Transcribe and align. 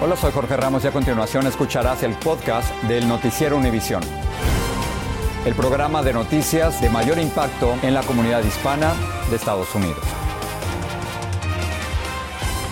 Hola, 0.00 0.14
soy 0.14 0.30
Jorge 0.30 0.56
Ramos 0.56 0.84
y 0.84 0.86
a 0.86 0.92
continuación 0.92 1.44
escucharás 1.48 2.04
el 2.04 2.14
podcast 2.14 2.72
del 2.84 3.08
Noticiero 3.08 3.56
Univisión. 3.56 4.00
El 5.44 5.56
programa 5.56 6.04
de 6.04 6.12
noticias 6.12 6.80
de 6.80 6.88
mayor 6.88 7.18
impacto 7.18 7.74
en 7.82 7.94
la 7.94 8.04
comunidad 8.04 8.44
hispana 8.44 8.94
de 9.28 9.34
Estados 9.34 9.74
Unidos. 9.74 9.98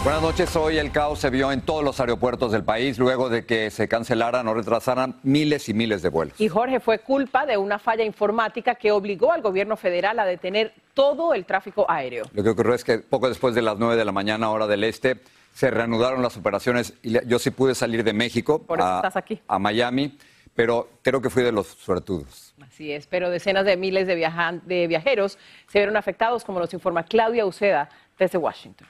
Buenas 0.05 0.23
noches. 0.23 0.55
Hoy 0.55 0.79
el 0.79 0.93
caos 0.93 1.19
se 1.19 1.31
vio 1.31 1.51
en 1.51 1.63
todos 1.63 1.83
los 1.83 1.99
aeropuertos 1.99 2.53
del 2.53 2.63
país 2.63 2.97
luego 2.97 3.29
de 3.29 3.45
que 3.45 3.73
se 3.73 3.89
cancelaran 3.89 4.47
o 4.47 4.55
retrasaran 4.55 5.17
miles 5.25 5.69
y 5.69 5.75
miles 5.75 6.03
de 6.03 6.11
vuelos. 6.11 6.41
Y 6.41 6.47
Jorge 6.47 6.79
fue 6.79 7.01
culpa 7.01 7.45
de 7.45 7.57
una 7.57 7.81
falla 7.81 8.05
informática 8.05 8.77
que 8.77 8.93
obligó 8.93 9.33
al 9.33 9.43
gobierno 9.43 9.77
federal 9.77 10.21
a 10.21 10.25
detener 10.25 10.75
todo 10.95 11.35
el 11.35 11.45
tráfico 11.45 11.91
aéreo. 11.91 12.27
Lo 12.35 12.45
que 12.45 12.51
ocurrió 12.51 12.75
es 12.75 12.85
que 12.85 12.99
poco 13.01 13.29
después 13.29 13.57
de 13.57 13.63
las 13.63 13.79
9 13.79 13.97
de 13.97 14.05
la 14.05 14.13
mañana, 14.13 14.49
hora 14.51 14.69
del 14.69 14.85
este, 14.85 15.17
se 15.57 15.71
reanudaron 15.71 16.21
las 16.23 16.37
operaciones 16.37 16.93
y 17.03 17.17
yo 17.27 17.39
sí 17.39 17.51
pude 17.51 17.75
salir 17.75 18.05
de 18.05 18.13
México 18.13 18.59
Por 18.63 18.79
eso 18.79 18.87
a, 18.87 18.97
estás 18.97 19.17
aquí. 19.17 19.41
a 19.49 19.59
Miami, 19.59 20.19
pero 20.55 20.91
creo 21.01 21.23
que 21.23 21.31
fui 21.31 21.43
de 21.43 21.51
los 21.51 21.67
suertudos. 21.69 22.55
Así 22.61 22.93
es, 22.93 23.07
pero 23.07 23.31
decenas 23.31 23.65
de 23.65 23.75
miles 23.79 24.07
de, 24.07 24.17
viajan- 24.17 24.61
de 24.67 24.87
viajeros 24.87 25.39
se 25.69 25.79
vieron 25.79 25.97
afectados, 25.97 26.45
como 26.45 26.61
nos 26.61 26.75
informa 26.75 27.05
Claudia 27.05 27.47
Uceda 27.47 27.89
desde 28.19 28.37
Washington. 28.37 28.87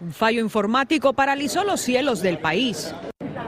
Un 0.00 0.12
fallo 0.12 0.40
informático 0.40 1.12
paralizó 1.12 1.64
los 1.64 1.80
cielos 1.80 2.22
del 2.22 2.38
país. 2.38 2.94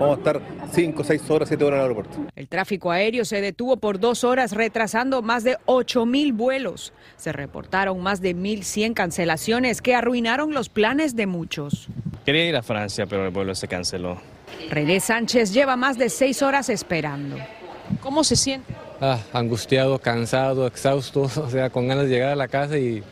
Vamos 0.00 0.16
a 0.16 0.18
estar 0.18 0.40
5, 0.72 1.04
6 1.04 1.30
horas, 1.30 1.48
7 1.48 1.62
horas 1.62 1.76
en 1.76 1.80
el 1.84 1.90
aeropuerto. 1.90 2.18
El 2.34 2.48
tráfico 2.48 2.90
aéreo 2.90 3.24
se 3.26 3.40
detuvo 3.42 3.76
por 3.76 4.00
dos 4.00 4.24
horas, 4.24 4.52
retrasando 4.52 5.20
más 5.20 5.44
de 5.44 5.58
8 5.66 6.06
mil 6.06 6.32
vuelos. 6.32 6.94
Se 7.18 7.32
reportaron 7.32 8.00
más 8.00 8.22
de 8.22 8.34
1.100 8.34 8.94
cancelaciones 8.94 9.82
que 9.82 9.94
arruinaron 9.94 10.54
los 10.54 10.70
planes 10.70 11.16
de 11.16 11.26
muchos. 11.26 11.88
Quería 12.24 12.46
ir 12.48 12.56
a 12.56 12.62
Francia, 12.62 13.04
pero 13.06 13.26
el 13.26 13.30
vuelo 13.30 13.54
se 13.54 13.68
canceló. 13.68 14.16
René 14.70 15.00
Sánchez 15.00 15.52
lleva 15.52 15.76
más 15.76 15.98
de 15.98 16.08
seis 16.08 16.40
horas 16.42 16.70
esperando. 16.70 17.36
¿Cómo 18.00 18.24
se 18.24 18.36
siente? 18.36 18.72
Ah, 19.02 19.18
angustiado, 19.34 19.98
cansado, 19.98 20.66
exhausto, 20.66 21.22
o 21.36 21.50
sea, 21.50 21.68
con 21.68 21.88
ganas 21.88 22.04
de 22.04 22.10
llegar 22.10 22.30
a 22.30 22.36
la 22.36 22.48
casa 22.48 22.78
y 22.78 23.02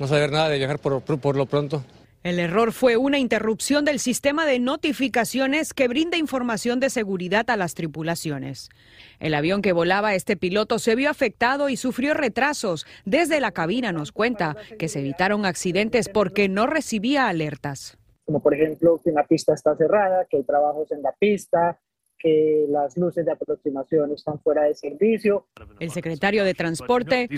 no 0.00 0.06
saber 0.06 0.32
nada 0.32 0.48
de 0.48 0.56
viajar 0.58 0.78
por, 0.78 1.02
por- 1.02 1.18
por 1.20 1.36
lo 1.36 1.44
pronto. 1.46 1.82
El 2.26 2.40
error 2.40 2.72
fue 2.72 2.96
una 2.96 3.20
interrupción 3.20 3.84
del 3.84 4.00
sistema 4.00 4.46
de 4.46 4.58
notificaciones 4.58 5.72
que 5.72 5.86
brinda 5.86 6.16
información 6.16 6.80
de 6.80 6.90
seguridad 6.90 7.48
a 7.50 7.56
las 7.56 7.74
tripulaciones. 7.74 8.68
El 9.20 9.32
avión 9.32 9.62
que 9.62 9.72
volaba 9.72 10.12
este 10.16 10.36
piloto 10.36 10.80
se 10.80 10.96
vio 10.96 11.08
afectado 11.08 11.68
y 11.68 11.76
sufrió 11.76 12.14
retrasos. 12.14 12.84
Desde 13.04 13.38
la 13.38 13.52
cabina 13.52 13.92
nos 13.92 14.10
cuenta 14.10 14.56
que 14.76 14.88
se 14.88 14.98
evitaron 14.98 15.46
accidentes 15.46 16.08
porque 16.08 16.48
no 16.48 16.66
recibía 16.66 17.28
alertas. 17.28 17.96
como 18.24 18.40
por 18.40 18.54
ejemplo 18.54 19.00
que 19.04 19.10
una 19.10 19.22
pista 19.22 19.54
está 19.54 19.76
cerrada, 19.76 20.26
que 20.28 20.38
hay 20.38 20.42
trabajos 20.42 20.90
en 20.90 21.02
la 21.02 21.12
pista, 21.12 21.78
que 22.18 22.66
las 22.68 22.96
luces 22.96 23.24
de 23.24 23.32
aproximación 23.32 24.12
están 24.12 24.40
fuera 24.40 24.64
de 24.64 24.74
servicio. 24.74 25.46
El 25.78 25.90
secretario 25.90 26.44
de 26.44 26.54
Transporte 26.54 27.28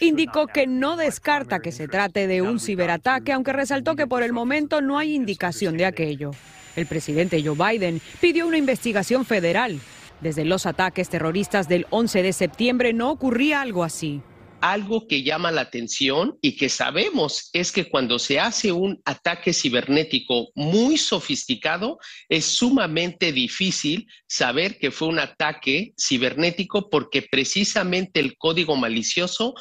indicó 0.00 0.46
que 0.46 0.66
no 0.66 0.96
descarta 0.96 1.60
que 1.60 1.72
se 1.72 1.88
trate 1.88 2.26
de 2.26 2.42
un 2.42 2.60
ciberataque, 2.60 3.32
aunque 3.32 3.52
resaltó 3.52 3.96
que 3.96 4.06
por 4.06 4.22
el 4.22 4.32
momento 4.32 4.80
no 4.80 4.98
hay 4.98 5.14
indicación 5.14 5.76
de 5.76 5.86
aquello. 5.86 6.32
El 6.76 6.86
presidente 6.86 7.42
Joe 7.42 7.56
Biden 7.56 8.00
pidió 8.20 8.46
una 8.46 8.56
investigación 8.56 9.24
federal. 9.24 9.80
Desde 10.20 10.44
los 10.44 10.66
ataques 10.66 11.08
terroristas 11.08 11.68
del 11.68 11.86
11 11.90 12.22
de 12.22 12.32
septiembre 12.32 12.92
no 12.92 13.10
ocurría 13.10 13.60
algo 13.62 13.84
así. 13.84 14.22
Algo 14.60 15.06
que 15.08 15.22
llama 15.22 15.50
la 15.50 15.62
atención 15.62 16.38
y 16.42 16.56
que 16.56 16.68
sabemos 16.68 17.48
es 17.54 17.72
que 17.72 17.88
cuando 17.88 18.18
se 18.18 18.38
hace 18.38 18.72
un 18.72 19.00
ataque 19.04 19.54
cibernético 19.54 20.50
muy 20.54 20.98
sofisticado, 20.98 21.98
es 22.28 22.44
sumamente 22.44 23.32
difícil 23.32 24.06
saber 24.26 24.78
que 24.78 24.90
fue 24.90 25.08
un 25.08 25.18
ataque 25.18 25.94
cibernético 25.98 26.90
porque 26.90 27.22
precisamente 27.22 28.20
el 28.20 28.36
código 28.36 28.76
malicioso 28.76 29.54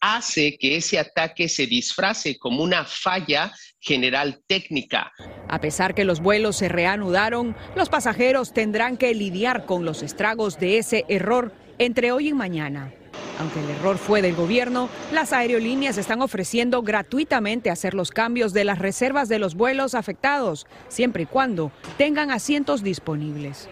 hace 0.00 0.56
que 0.58 0.76
ese 0.76 0.98
ataque 0.98 1.48
se 1.48 1.66
disfrace 1.66 2.38
como 2.38 2.62
una 2.62 2.84
falla 2.84 3.52
general 3.80 4.40
técnica. 4.46 5.12
A 5.48 5.60
pesar 5.60 5.94
que 5.94 6.04
los 6.04 6.20
vuelos 6.20 6.56
se 6.56 6.68
reanudaron, 6.68 7.56
los 7.76 7.88
pasajeros 7.88 8.52
tendrán 8.52 8.96
que 8.96 9.14
lidiar 9.14 9.66
con 9.66 9.84
los 9.84 10.02
estragos 10.02 10.58
de 10.58 10.78
ese 10.78 11.04
error 11.08 11.52
entre 11.78 12.12
hoy 12.12 12.28
y 12.28 12.34
mañana. 12.34 12.92
Aunque 13.38 13.60
el 13.60 13.70
error 13.70 13.98
fue 13.98 14.20
del 14.20 14.34
gobierno, 14.34 14.88
las 15.12 15.32
aerolíneas 15.32 15.96
están 15.96 16.22
ofreciendo 16.22 16.82
gratuitamente 16.82 17.70
hacer 17.70 17.94
los 17.94 18.10
cambios 18.10 18.52
de 18.52 18.64
las 18.64 18.78
reservas 18.78 19.28
de 19.28 19.38
los 19.38 19.54
vuelos 19.54 19.94
afectados, 19.94 20.66
siempre 20.88 21.22
y 21.22 21.26
cuando 21.26 21.70
tengan 21.96 22.30
asientos 22.30 22.82
disponibles. 22.82 23.68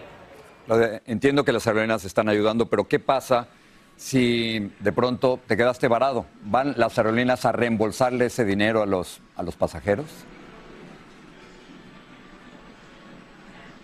Entiendo 1.07 1.45
que 1.45 1.53
las 1.53 1.67
aerolíneas 1.67 2.05
están 2.05 2.29
ayudando, 2.29 2.67
pero 2.67 2.87
¿qué 2.89 2.99
pasa 2.99 3.49
si 3.97 4.71
de 4.81 4.93
pronto 4.93 5.41
te 5.47 5.57
quedaste 5.57 5.89
varado? 5.89 6.27
¿Van 6.45 6.75
las 6.77 6.99
aerolíneas 6.99 7.45
a 7.45 7.53
reembolsarle 7.53 8.27
ese 8.27 8.45
dinero 8.45 8.83
a 8.83 8.87
los, 8.87 9.21
a 9.37 9.43
los 9.43 9.57
pasajeros? 9.57 10.07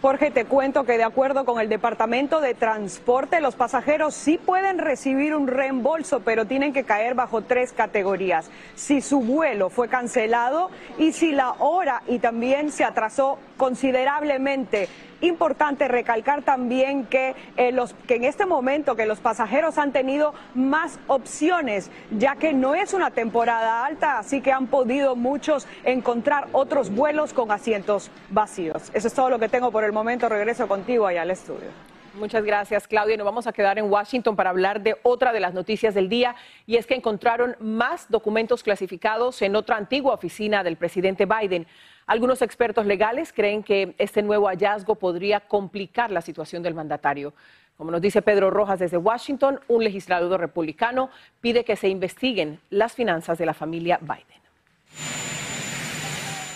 Jorge, 0.02 0.32
te 0.32 0.46
cuento 0.46 0.82
que 0.82 0.98
de 0.98 1.04
acuerdo 1.04 1.44
con 1.44 1.60
el 1.60 1.68
Departamento 1.68 2.40
de 2.40 2.54
Transporte, 2.54 3.40
los 3.40 3.54
pasajeros 3.54 4.14
sí 4.14 4.36
pueden 4.36 4.78
recibir 4.78 5.32
un 5.32 5.46
reembolso, 5.46 6.22
pero 6.24 6.44
tienen 6.44 6.72
que 6.72 6.82
caer 6.82 7.14
bajo 7.14 7.42
tres 7.42 7.72
categorías. 7.72 8.50
Si 8.74 9.00
su 9.00 9.20
vuelo 9.20 9.70
fue 9.70 9.86
cancelado 9.86 10.70
y 10.98 11.12
si 11.12 11.30
la 11.30 11.52
hora 11.60 12.02
y 12.08 12.18
también 12.18 12.72
se 12.72 12.82
atrasó 12.82 13.38
considerablemente. 13.56 14.88
Importante 15.22 15.88
recalcar 15.88 16.42
también 16.42 17.06
que, 17.06 17.34
eh, 17.56 17.72
los, 17.72 17.94
que 18.06 18.16
en 18.16 18.24
este 18.24 18.44
momento 18.44 18.96
que 18.96 19.06
los 19.06 19.20
pasajeros 19.20 19.78
han 19.78 19.92
tenido 19.92 20.34
más 20.54 20.98
opciones, 21.06 21.90
ya 22.10 22.36
que 22.36 22.52
no 22.52 22.74
es 22.74 22.92
una 22.92 23.10
temporada 23.10 23.86
alta, 23.86 24.18
así 24.18 24.40
que 24.40 24.52
han 24.52 24.66
podido 24.66 25.16
muchos 25.16 25.66
encontrar 25.84 26.48
otros 26.52 26.90
vuelos 26.90 27.32
con 27.32 27.50
asientos 27.50 28.10
vacíos. 28.30 28.90
Eso 28.92 29.08
es 29.08 29.14
todo 29.14 29.30
lo 29.30 29.38
que 29.38 29.48
tengo 29.48 29.70
por 29.70 29.84
el 29.84 29.92
momento. 29.92 30.28
Regreso 30.28 30.68
contigo 30.68 31.06
allá 31.06 31.22
al 31.22 31.30
estudio. 31.30 31.70
Muchas 32.14 32.44
gracias, 32.44 32.86
Claudia. 32.86 33.16
Nos 33.16 33.24
vamos 33.24 33.46
a 33.46 33.52
quedar 33.52 33.78
en 33.78 33.90
Washington 33.90 34.36
para 34.36 34.50
hablar 34.50 34.82
de 34.82 34.96
otra 35.02 35.32
de 35.32 35.40
las 35.40 35.54
noticias 35.54 35.94
del 35.94 36.10
día 36.10 36.36
y 36.66 36.76
es 36.76 36.86
que 36.86 36.94
encontraron 36.94 37.56
más 37.58 38.10
documentos 38.10 38.62
clasificados 38.62 39.40
en 39.40 39.56
otra 39.56 39.76
antigua 39.76 40.12
oficina 40.12 40.62
del 40.62 40.76
presidente 40.76 41.24
Biden. 41.24 41.66
Algunos 42.06 42.42
expertos 42.42 42.86
legales 42.86 43.32
creen 43.32 43.62
que 43.62 43.94
este 43.98 44.22
nuevo 44.22 44.48
hallazgo 44.48 44.96
podría 44.96 45.40
complicar 45.40 46.10
la 46.10 46.20
situación 46.20 46.62
del 46.62 46.74
mandatario. 46.74 47.32
Como 47.76 47.90
nos 47.90 48.00
dice 48.00 48.22
Pedro 48.22 48.50
Rojas 48.50 48.80
desde 48.80 48.96
Washington, 48.96 49.60
un 49.68 49.84
legislador 49.84 50.40
republicano 50.40 51.10
pide 51.40 51.64
que 51.64 51.76
se 51.76 51.88
investiguen 51.88 52.60
las 52.70 52.92
finanzas 52.92 53.38
de 53.38 53.46
la 53.46 53.54
familia 53.54 53.98
Biden. 54.00 54.42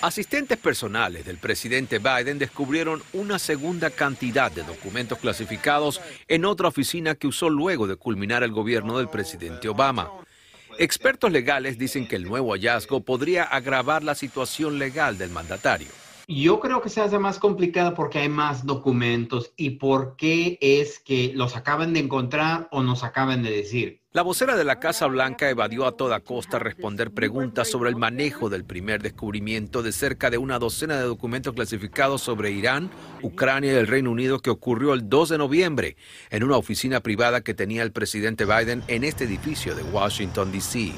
Asistentes 0.03 0.59
personales 0.59 1.25
del 1.25 1.39
presidente 1.39 1.99
Biden 1.99 2.39
descubrieron 2.39 3.03
una 3.15 3.39
segunda 3.39 3.91
cantidad 3.91 4.53
de 4.53 4.63
documentos 4.63 5.19
clasificados 5.19 6.03
en 6.29 6.45
otra 6.45 6.69
oficina 6.69 7.15
que 7.15 7.27
usó 7.27 7.49
luego 7.49 7.87
de 7.87 7.97
culminar 7.97 8.43
el 8.43 8.53
gobierno 8.53 8.99
del 8.99 9.09
presidente 9.09 9.69
Obama. 9.69 10.11
Expertos 10.79 11.33
legales 11.33 11.79
dicen 11.79 12.07
que 12.07 12.17
el 12.17 12.25
nuevo 12.25 12.53
hallazgo 12.53 13.01
podría 13.01 13.45
agravar 13.45 14.05
la 14.05 14.15
situación 14.15 14.79
legal 14.79 15.17
del 15.17 15.31
mandatario. 15.31 15.89
Yo 16.29 16.61
creo 16.61 16.83
que 16.83 16.89
se 16.89 17.01
hace 17.01 17.19
más 17.19 17.39
complicada 17.39 17.95
porque 17.95 18.19
hay 18.19 18.29
más 18.29 18.67
documentos 18.67 19.53
y 19.57 19.71
por 19.71 20.17
qué 20.17 20.59
es 20.61 20.99
que 20.99 21.33
los 21.35 21.57
acaban 21.57 21.95
de 21.95 22.01
encontrar 22.01 22.69
o 22.73 22.83
nos 22.83 23.05
acaban 23.05 23.43
de 23.43 23.53
decir. 23.53 24.03
La 24.17 24.23
vocera 24.23 24.57
de 24.57 24.65
la 24.65 24.81
Casa 24.81 25.09
Blanca 25.09 25.51
evadió 25.51 25.85
a 25.85 25.93
toda 25.93 26.21
costa 26.21 26.59
responder 26.59 27.11
preguntas 27.11 27.69
sobre 27.69 27.91
el 27.91 27.97
manejo 27.97 28.49
del 28.49 28.65
primer 28.65 29.03
descubrimiento 29.03 29.83
de 29.83 29.93
cerca 29.93 30.31
de 30.31 30.39
una 30.39 30.59
docena 30.59 30.97
de 30.97 31.03
documentos 31.03 31.53
clasificados 31.53 32.23
sobre 32.23 32.51
Irán, 32.51 32.89
Ucrania 33.21 33.75
y 33.75 33.77
el 33.77 33.87
Reino 33.87 34.11
Unido 34.11 34.39
que 34.39 34.49
ocurrió 34.49 34.95
el 34.95 35.11
2 35.11 35.29
de 35.29 35.37
noviembre 35.37 35.97
en 36.31 36.45
una 36.45 36.57
oficina 36.57 37.01
privada 37.01 37.43
que 37.43 37.53
tenía 37.53 37.83
el 37.83 37.93
presidente 37.93 38.47
Biden 38.47 38.83
en 38.89 39.05
este 39.05 39.25
edificio 39.25 39.75
de 39.75 39.83
Washington, 39.83 40.51
D.C. 40.51 40.93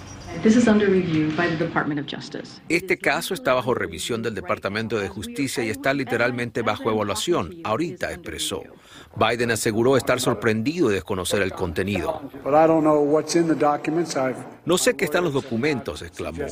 Este 2.69 2.99
caso 2.99 3.35
está 3.35 3.53
bajo 3.53 3.75
revisión 3.75 4.23
del 4.23 4.37
Departamento 4.37 4.97
de 4.97 5.09
Justicia 5.09 5.65
y 5.65 5.71
está 5.71 5.93
literalmente 5.93 6.63
bajo 6.63 6.89
evaluación, 6.89 7.57
ahorita 7.65 8.13
expresó. 8.13 8.63
Biden 9.19 9.51
aseguró 9.51 9.97
estar 9.97 10.21
sorprendido 10.21 10.89
de 10.89 10.95
desconocer 10.95 11.43
el 11.43 11.53
contenido. 11.53 12.23
No 14.65 14.79
sé 14.79 14.97
qué 14.97 15.05
están 15.05 15.25
los 15.25 15.33
documentos, 15.33 16.03
exclamó. 16.03 16.45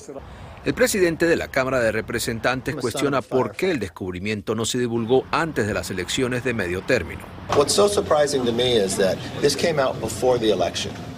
El 0.66 0.74
presidente 0.74 1.26
de 1.26 1.36
la 1.36 1.46
Cámara 1.46 1.78
de 1.78 1.92
Representantes 1.92 2.74
cuestiona 2.74 3.22
por 3.22 3.52
qué 3.52 3.70
el 3.70 3.78
descubrimiento 3.78 4.56
no 4.56 4.64
se 4.64 4.78
divulgó 4.78 5.24
antes 5.30 5.64
de 5.68 5.72
las 5.72 5.92
elecciones 5.92 6.42
de 6.42 6.54
medio 6.54 6.82
término. 6.82 7.20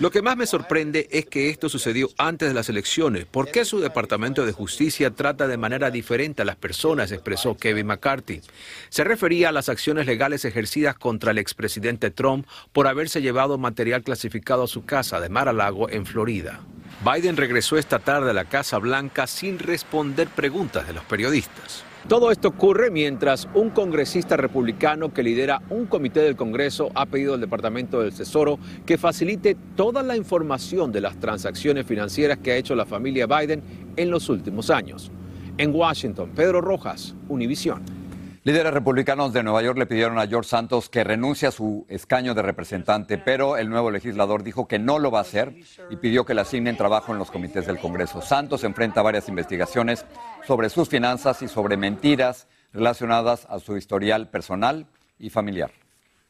Lo 0.00 0.10
que 0.10 0.20
más 0.20 0.36
me 0.36 0.44
sorprende 0.44 1.08
es 1.10 1.24
que 1.24 1.48
esto 1.48 1.70
sucedió 1.70 2.10
antes 2.18 2.48
de 2.48 2.52
las 2.52 2.68
elecciones. 2.68 3.24
¿Por 3.24 3.50
qué 3.50 3.64
su 3.64 3.80
Departamento 3.80 4.44
de 4.44 4.52
Justicia 4.52 5.12
trata 5.12 5.48
de 5.48 5.56
manera 5.56 5.90
diferente 5.90 6.42
a 6.42 6.44
las 6.44 6.56
personas? 6.56 7.10
expresó 7.10 7.56
Kevin 7.56 7.86
McCarthy. 7.86 8.42
Se 8.90 9.02
refería 9.02 9.48
a 9.48 9.52
las 9.52 9.70
acciones 9.70 10.04
legales 10.04 10.44
ejercidas 10.44 10.94
contra 10.98 11.30
el 11.30 11.38
expresidente 11.38 12.10
Trump 12.10 12.46
por 12.74 12.86
haberse 12.86 13.22
llevado 13.22 13.56
material 13.56 14.02
clasificado 14.02 14.64
a 14.64 14.68
su 14.68 14.84
casa 14.84 15.22
de 15.22 15.30
Mar-a-Lago 15.30 15.88
en 15.88 16.04
Florida. 16.04 16.60
Biden 17.04 17.36
regresó 17.36 17.78
esta 17.78 18.00
tarde 18.00 18.30
a 18.30 18.34
la 18.34 18.44
Casa 18.44 18.78
Blanca 18.78 19.28
sin 19.28 19.60
responder 19.60 20.26
preguntas 20.26 20.84
de 20.84 20.94
los 20.94 21.04
periodistas. 21.04 21.84
Todo 22.08 22.32
esto 22.32 22.48
ocurre 22.48 22.90
mientras 22.90 23.48
un 23.54 23.70
congresista 23.70 24.36
republicano 24.36 25.12
que 25.12 25.22
lidera 25.22 25.62
un 25.70 25.86
comité 25.86 26.20
del 26.20 26.34
Congreso 26.34 26.90
ha 26.96 27.06
pedido 27.06 27.34
al 27.34 27.40
Departamento 27.40 28.00
del 28.00 28.12
Tesoro 28.12 28.58
que 28.84 28.98
facilite 28.98 29.56
toda 29.76 30.02
la 30.02 30.16
información 30.16 30.90
de 30.90 31.00
las 31.00 31.20
transacciones 31.20 31.86
financieras 31.86 32.38
que 32.38 32.50
ha 32.50 32.56
hecho 32.56 32.74
la 32.74 32.86
familia 32.86 33.26
Biden 33.26 33.62
en 33.96 34.10
los 34.10 34.28
últimos 34.28 34.68
años. 34.68 35.12
En 35.56 35.72
Washington, 35.72 36.32
Pedro 36.34 36.60
Rojas, 36.60 37.14
Univisión. 37.28 37.97
Líderes 38.44 38.72
republicanos 38.72 39.32
de 39.32 39.42
Nueva 39.42 39.62
York 39.62 39.78
le 39.78 39.86
pidieron 39.86 40.18
a 40.18 40.26
George 40.26 40.48
Santos 40.48 40.88
que 40.88 41.02
renuncie 41.02 41.48
a 41.48 41.50
su 41.50 41.84
escaño 41.88 42.34
de 42.34 42.42
representante, 42.42 43.18
pero 43.18 43.56
el 43.56 43.68
nuevo 43.68 43.90
legislador 43.90 44.44
dijo 44.44 44.68
que 44.68 44.78
no 44.78 45.00
lo 45.00 45.10
va 45.10 45.18
a 45.18 45.22
hacer 45.22 45.54
y 45.90 45.96
pidió 45.96 46.24
que 46.24 46.34
le 46.34 46.42
asignen 46.42 46.76
trabajo 46.76 47.12
en 47.12 47.18
los 47.18 47.32
comités 47.32 47.66
del 47.66 47.78
Congreso. 47.78 48.22
Santos 48.22 48.62
enfrenta 48.62 49.02
varias 49.02 49.28
investigaciones 49.28 50.06
sobre 50.46 50.70
sus 50.70 50.88
finanzas 50.88 51.42
y 51.42 51.48
sobre 51.48 51.76
mentiras 51.76 52.46
relacionadas 52.72 53.44
a 53.50 53.58
su 53.58 53.76
historial 53.76 54.28
personal 54.28 54.86
y 55.18 55.30
familiar. 55.30 55.72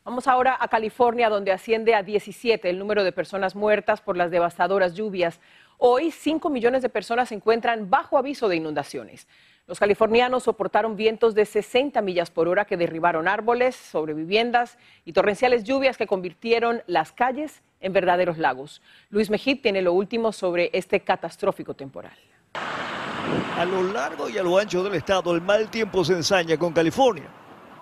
Vamos 0.05 0.27
ahora 0.27 0.57
a 0.59 0.69
California, 0.69 1.29
donde 1.29 1.53
asciende 1.53 1.95
a 1.95 2.03
17 2.03 2.71
el 2.71 2.79
número 2.79 3.05
de 3.05 3.13
personas 3.13 3.55
muertas 3.55 4.01
por 4.01 4.17
las 4.17 4.31
devastadoras 4.31 4.95
lluvias. 4.95 5.41
Hoy, 5.77 6.11
5 6.11 6.49
millones 6.49 6.81
de 6.81 6.89
personas 6.89 7.29
se 7.29 7.35
encuentran 7.35 7.91
bajo 7.91 8.17
aviso 8.17 8.49
de 8.49 8.57
inundaciones. 8.57 9.29
Los 9.69 9.79
californianos 9.79 10.45
soportaron 10.45 10.97
vientos 10.97 11.35
de 11.35 11.45
60 11.45 12.01
millas 12.01 12.31
por 12.31 12.49
hora 12.49 12.65
que 12.65 12.79
derribaron 12.79 13.29
árboles 13.29 13.77
sobre 13.77 14.15
viviendas 14.15 14.79
y 15.05 15.13
torrenciales 15.13 15.63
lluvias 15.63 15.99
que 15.99 16.07
convirtieron 16.07 16.83
las 16.87 17.13
calles 17.13 17.61
en 17.83 17.93
verdaderos 17.93 18.39
lagos. 18.39 18.81
Luis 19.11 19.29
Mejid 19.29 19.61
tiene 19.61 19.83
lo 19.83 19.93
último 19.93 20.33
sobre 20.33 20.71
este 20.73 21.01
catastrófico 21.01 21.75
temporal. 21.75 22.17
A 23.59 23.65
lo 23.67 23.83
largo 23.83 24.31
y 24.31 24.39
a 24.39 24.43
lo 24.43 24.57
ancho 24.57 24.83
del 24.83 24.95
estado, 24.95 25.35
el 25.35 25.43
mal 25.43 25.71
tiempo 25.71 26.03
se 26.03 26.15
ensaña 26.15 26.57
con 26.57 26.73
California. 26.73 27.29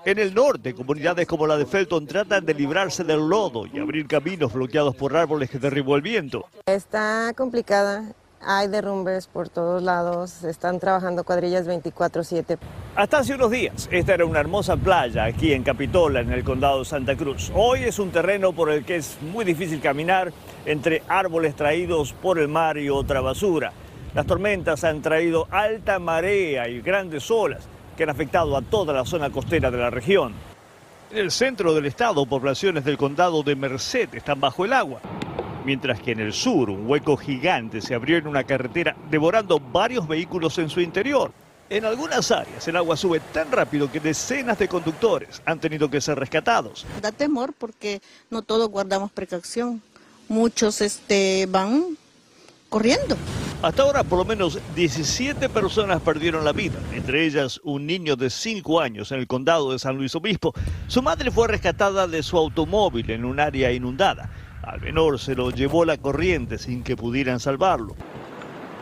En 0.05 0.19
el 0.19 0.35
norte, 0.35 0.75
comunidades 0.75 1.29
como 1.29 1.47
la 1.47 1.57
de 1.57 1.67
Felton 1.67 2.05
tratan 2.05 2.45
de 2.45 2.55
librarse 2.55 3.05
del 3.05 3.29
lodo 3.29 3.65
y 3.65 3.79
abrir 3.79 4.09
caminos 4.09 4.53
bloqueados 4.53 4.97
por 4.97 5.17
árboles 5.17 5.51
que 5.51 5.61
derribó 5.61 5.95
el 5.95 6.03
viento. 6.03 6.47
Está 6.67 7.33
complicada 7.37 8.13
hay 8.47 8.69
derrumbes 8.69 9.27
por 9.27 9.49
todos 9.49 9.83
lados, 9.83 10.45
están 10.45 10.79
trabajando 10.79 11.25
cuadrillas 11.25 11.67
24/7. 11.67 12.59
Hasta 12.95 13.19
hace 13.19 13.35
unos 13.35 13.51
días, 13.51 13.89
esta 13.91 14.15
era 14.15 14.25
una 14.25 14.39
hermosa 14.39 14.77
playa 14.77 15.25
aquí 15.25 15.53
en 15.53 15.65
Capitola, 15.65 16.21
en 16.21 16.33
el 16.33 16.45
condado 16.45 16.79
de 16.79 16.85
Santa 16.85 17.17
Cruz. 17.17 17.51
Hoy 17.55 17.83
es 17.83 17.99
un 17.99 18.11
terreno 18.11 18.53
por 18.53 18.71
el 18.71 18.85
que 18.85 18.97
es 18.97 19.19
muy 19.21 19.45
difícil 19.45 19.81
caminar 19.81 20.33
entre 20.65 21.03
árboles 21.09 21.57
traídos 21.57 22.13
por 22.13 22.39
el 22.39 22.47
mar 22.47 22.79
y 22.79 22.89
otra 22.89 23.21
basura. 23.21 23.73
Las 24.15 24.27
tormentas 24.27 24.85
han 24.85 25.03
traído 25.03 25.49
alta 25.51 25.99
marea 25.99 26.69
y 26.69 26.81
grandes 26.81 27.31
olas 27.31 27.65
que 27.97 28.05
han 28.05 28.11
afectado 28.11 28.57
a 28.57 28.63
toda 28.63 28.95
la 28.95 29.05
zona 29.05 29.31
costera 29.31 29.71
de 29.71 29.79
la 29.79 29.91
región. 29.91 30.33
En 31.11 31.19
el 31.19 31.31
centro 31.31 31.75
del 31.75 31.87
estado, 31.87 32.25
poblaciones 32.27 32.85
del 32.85 32.97
condado 32.97 33.43
de 33.43 33.57
Merced 33.57 34.15
están 34.15 34.41
bajo 34.41 34.65
el 34.65 34.73
agua 34.73 35.01
mientras 35.67 36.01
que 36.01 36.13
en 36.13 36.21
el 36.21 36.33
sur 36.33 36.71
un 36.71 36.89
hueco 36.89 37.17
gigante 37.17 37.81
se 37.83 37.95
abrió 37.95 38.17
en 38.17 38.29
una 38.29 38.45
carretera 38.45 38.97
devorando 39.11 39.59
varios 39.59 40.07
vehículos 40.07 40.57
en 40.59 40.71
su 40.71 40.81
interior. 40.81 41.33
En 41.69 41.85
algunas 41.85 42.31
áreas 42.31 42.67
el 42.69 42.77
agua 42.77 42.97
sube 42.97 43.19
tan 43.19 43.51
rápido 43.51 43.91
que 43.91 43.99
decenas 43.99 44.61
de 44.61 44.69
conductores 44.69 45.43
han 45.45 45.59
tenido 45.59 45.91
que 45.91 46.01
ser 46.01 46.17
rescatados. 46.19 46.87
Da 47.03 47.11
temor 47.11 47.53
porque 47.53 48.01
no 48.31 48.43
todos 48.43 48.69
guardamos 48.69 49.11
precaución. 49.11 49.83
Muchos 50.29 50.81
este, 50.81 51.47
van 51.51 51.99
corriendo. 52.69 53.17
Hasta 53.63 53.83
ahora 53.83 54.05
por 54.05 54.19
lo 54.21 54.25
menos 54.25 54.61
17 54.77 55.49
personas 55.49 56.01
perdieron 56.01 56.45
la 56.45 56.53
vida, 56.53 56.79
entre 56.93 57.27
ellas 57.27 57.61
un 57.65 57.87
niño 57.87 58.15
de 58.15 58.31
5 58.31 58.81
años 58.81 59.11
en 59.11 59.19
el 59.19 59.27
condado 59.27 59.73
de 59.73 59.81
San 59.81 59.97
Luis 59.97 60.15
Obispo. 60.15 60.53
Su 60.87 61.03
madre 61.03 61.33
fue 61.33 61.49
rescatada 61.49 62.07
de 62.07 62.23
su 62.23 62.37
automóvil 62.37 63.11
en 63.11 63.25
un 63.25 63.41
área 63.41 63.73
inundada. 63.73 64.31
Al 64.67 64.81
menor 64.81 65.21
se 65.21 65.37
lo 65.37 65.51
llevó 65.51 65.85
la 65.85 65.97
corriente 65.97 66.59
sin 66.59 66.83
que 66.83 66.97
pudieran 66.97 67.39
salvarlo. 67.39 67.95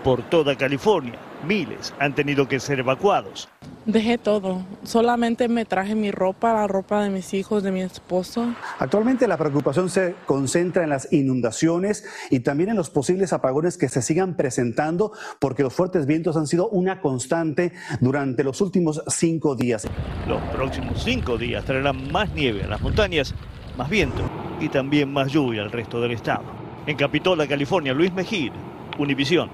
Por 0.02 0.22
toda 0.22 0.56
California, 0.56 1.18
miles 1.46 1.92
han 1.98 2.14
tenido 2.14 2.48
que 2.48 2.58
ser 2.58 2.78
evacuados. 2.78 3.50
Dejé 3.84 4.16
todo, 4.16 4.64
solamente 4.82 5.46
me 5.46 5.66
traje 5.66 5.94
mi 5.94 6.10
ropa, 6.10 6.54
la 6.54 6.66
ropa 6.66 7.04
de 7.04 7.10
mis 7.10 7.34
hijos, 7.34 7.62
de 7.62 7.70
mi 7.70 7.82
esposo. 7.82 8.54
Actualmente 8.78 9.28
la 9.28 9.36
preocupación 9.36 9.90
se 9.90 10.14
concentra 10.24 10.84
en 10.84 10.88
las 10.88 11.12
inundaciones 11.12 12.06
y 12.30 12.40
también 12.40 12.70
en 12.70 12.76
los 12.76 12.88
posibles 12.88 13.34
apagones 13.34 13.76
que 13.76 13.90
se 13.90 14.00
sigan 14.00 14.36
presentando 14.36 15.12
porque 15.38 15.62
los 15.62 15.74
fuertes 15.74 16.06
vientos 16.06 16.38
han 16.38 16.46
sido 16.46 16.70
una 16.70 17.02
constante 17.02 17.74
durante 18.00 18.42
los 18.42 18.62
últimos 18.62 19.02
cinco 19.08 19.54
días. 19.54 19.86
Los 20.26 20.40
próximos 20.44 21.02
cinco 21.04 21.36
días 21.36 21.62
traerán 21.66 22.10
más 22.10 22.32
nieve 22.32 22.62
a 22.64 22.68
las 22.68 22.80
montañas, 22.80 23.34
más 23.76 23.88
viento 23.88 24.22
y 24.60 24.68
también 24.68 25.12
más 25.12 25.32
lluvia 25.32 25.62
al 25.62 25.72
resto 25.72 26.00
del 26.00 26.12
estado. 26.12 26.44
En 26.86 26.96
Capitola, 26.96 27.46
California, 27.46 27.92
Luis 27.92 28.12
Mejir, 28.12 28.52
Univisión. 28.98 29.50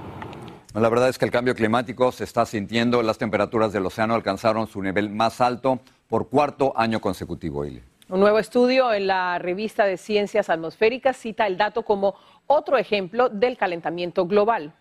La 0.74 0.88
verdad 0.88 1.08
es 1.08 1.18
que 1.18 1.24
el 1.24 1.30
cambio 1.30 1.54
climático 1.54 2.12
se 2.12 2.24
está 2.24 2.46
sintiendo. 2.46 3.02
Las 3.02 3.18
temperaturas 3.18 3.72
del 3.72 3.86
océano 3.86 4.14
alcanzaron 4.14 4.66
su 4.66 4.82
nivel 4.82 5.10
más 5.10 5.40
alto 5.40 5.80
por 6.08 6.28
cuarto 6.28 6.72
año 6.76 7.00
consecutivo. 7.00 7.64
Un 8.08 8.20
nuevo 8.20 8.38
estudio 8.38 8.92
en 8.92 9.06
la 9.06 9.38
revista 9.38 9.84
de 9.84 9.96
Ciencias 9.96 10.50
Atmosféricas 10.50 11.16
cita 11.16 11.46
el 11.46 11.56
dato 11.56 11.84
como 11.84 12.14
otro 12.46 12.76
ejemplo 12.76 13.28
del 13.28 13.56
calentamiento 13.56 14.26
global. 14.26 14.72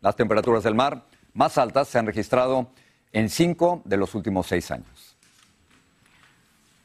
Las 0.00 0.16
temperaturas 0.16 0.62
del 0.62 0.74
mar 0.74 1.04
más 1.34 1.58
altas 1.58 1.88
se 1.88 1.98
han 1.98 2.06
registrado 2.06 2.68
en 3.12 3.28
cinco 3.28 3.82
de 3.84 3.96
los 3.96 4.14
últimos 4.14 4.46
seis 4.46 4.70
años. 4.70 5.07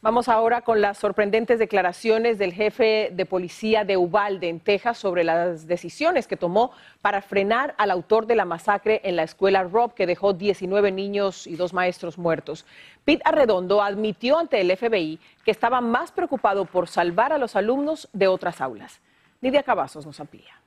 Vamos 0.04 0.28
ahora 0.28 0.64
con 0.64 0.82
las 0.82 0.98
sorprendentes 0.98 1.60
declaraciones 1.60 2.38
del 2.38 2.52
jefe 2.52 3.12
de 3.14 3.26
policía 3.26 3.86
de 3.86 3.96
Uvalde, 3.96 4.50
en 4.50 4.60
Texas, 4.60 4.98
sobre 4.98 5.24
las 5.24 5.66
decisiones 5.66 6.28
que 6.28 6.36
tomó 6.36 6.72
para 7.02 7.22
frenar 7.22 7.74
al 7.78 7.90
autor 7.90 8.28
de 8.28 8.36
la 8.36 8.44
masacre 8.44 9.00
en 9.06 9.16
la 9.16 9.24
escuela 9.24 9.64
Rob, 9.64 9.94
que 9.94 10.06
dejó 10.06 10.34
19 10.34 10.92
niños 10.92 11.48
y 11.48 11.56
dos 11.56 11.72
maestros 11.72 12.18
muertos. 12.18 12.66
Pete 13.06 13.22
Arredondo 13.24 13.82
admitió 13.82 14.38
ante 14.40 14.60
el 14.60 14.76
FBI 14.76 15.22
que 15.46 15.52
estaba 15.52 15.80
más 15.80 16.12
preocupado 16.12 16.66
por 16.66 16.90
salvar 16.90 17.32
a 17.32 17.38
los 17.38 17.56
alumnos 17.56 18.10
de 18.12 18.28
otras 18.28 18.60
aulas. 18.60 19.00
Lidia 19.40 19.64
Cavazos 19.64 20.06
nos 20.06 20.20
amplía. 20.20 20.63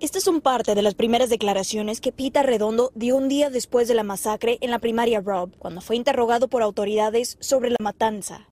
Estas 0.00 0.22
son 0.22 0.40
parte 0.40 0.74
de 0.74 0.80
las 0.80 0.94
primeras 0.94 1.28
declaraciones 1.28 2.00
que 2.00 2.12
Pita 2.12 2.42
Redondo 2.42 2.90
dio 2.94 3.14
un 3.14 3.28
día 3.28 3.50
después 3.50 3.88
de 3.88 3.94
la 3.94 4.04
masacre 4.04 4.56
en 4.62 4.70
la 4.70 4.78
primaria 4.78 5.20
Rob, 5.20 5.50
cuando 5.58 5.82
fue 5.82 5.96
interrogado 5.96 6.48
por 6.48 6.62
autoridades 6.62 7.36
sobre 7.40 7.68
la 7.68 7.76
matanza. 7.78 8.48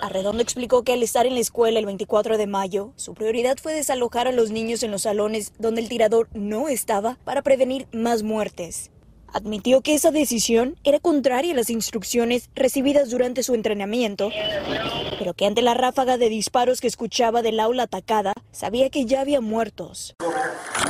Arredondo 0.00 0.42
explicó 0.42 0.82
que 0.82 0.94
al 0.94 1.02
estar 1.02 1.26
en 1.26 1.34
la 1.34 1.40
escuela 1.40 1.78
el 1.78 1.84
24 1.84 2.38
de 2.38 2.46
mayo, 2.46 2.94
su 2.96 3.12
prioridad 3.12 3.58
fue 3.62 3.74
desalojar 3.74 4.28
a 4.28 4.32
los 4.32 4.50
niños 4.50 4.82
en 4.82 4.92
los 4.92 5.02
salones 5.02 5.52
donde 5.58 5.82
el 5.82 5.88
tirador 5.90 6.28
no 6.32 6.68
estaba 6.68 7.18
para 7.24 7.42
prevenir 7.42 7.86
más 7.92 8.22
muertes. 8.22 8.90
Admitió 9.32 9.82
que 9.82 9.94
esa 9.94 10.10
decisión 10.10 10.76
era 10.84 11.00
contraria 11.00 11.52
a 11.52 11.56
las 11.56 11.70
instrucciones 11.70 12.50
recibidas 12.54 13.10
durante 13.10 13.42
su 13.42 13.54
entrenamiento, 13.54 14.30
pero 15.18 15.34
que 15.34 15.46
ante 15.46 15.62
la 15.62 15.74
ráfaga 15.74 16.16
de 16.16 16.28
disparos 16.28 16.80
que 16.80 16.86
escuchaba 16.86 17.42
del 17.42 17.60
aula 17.60 17.84
atacada, 17.84 18.32
sabía 18.52 18.90
que 18.90 19.04
ya 19.04 19.20
había 19.20 19.40
muertos. 19.40 20.16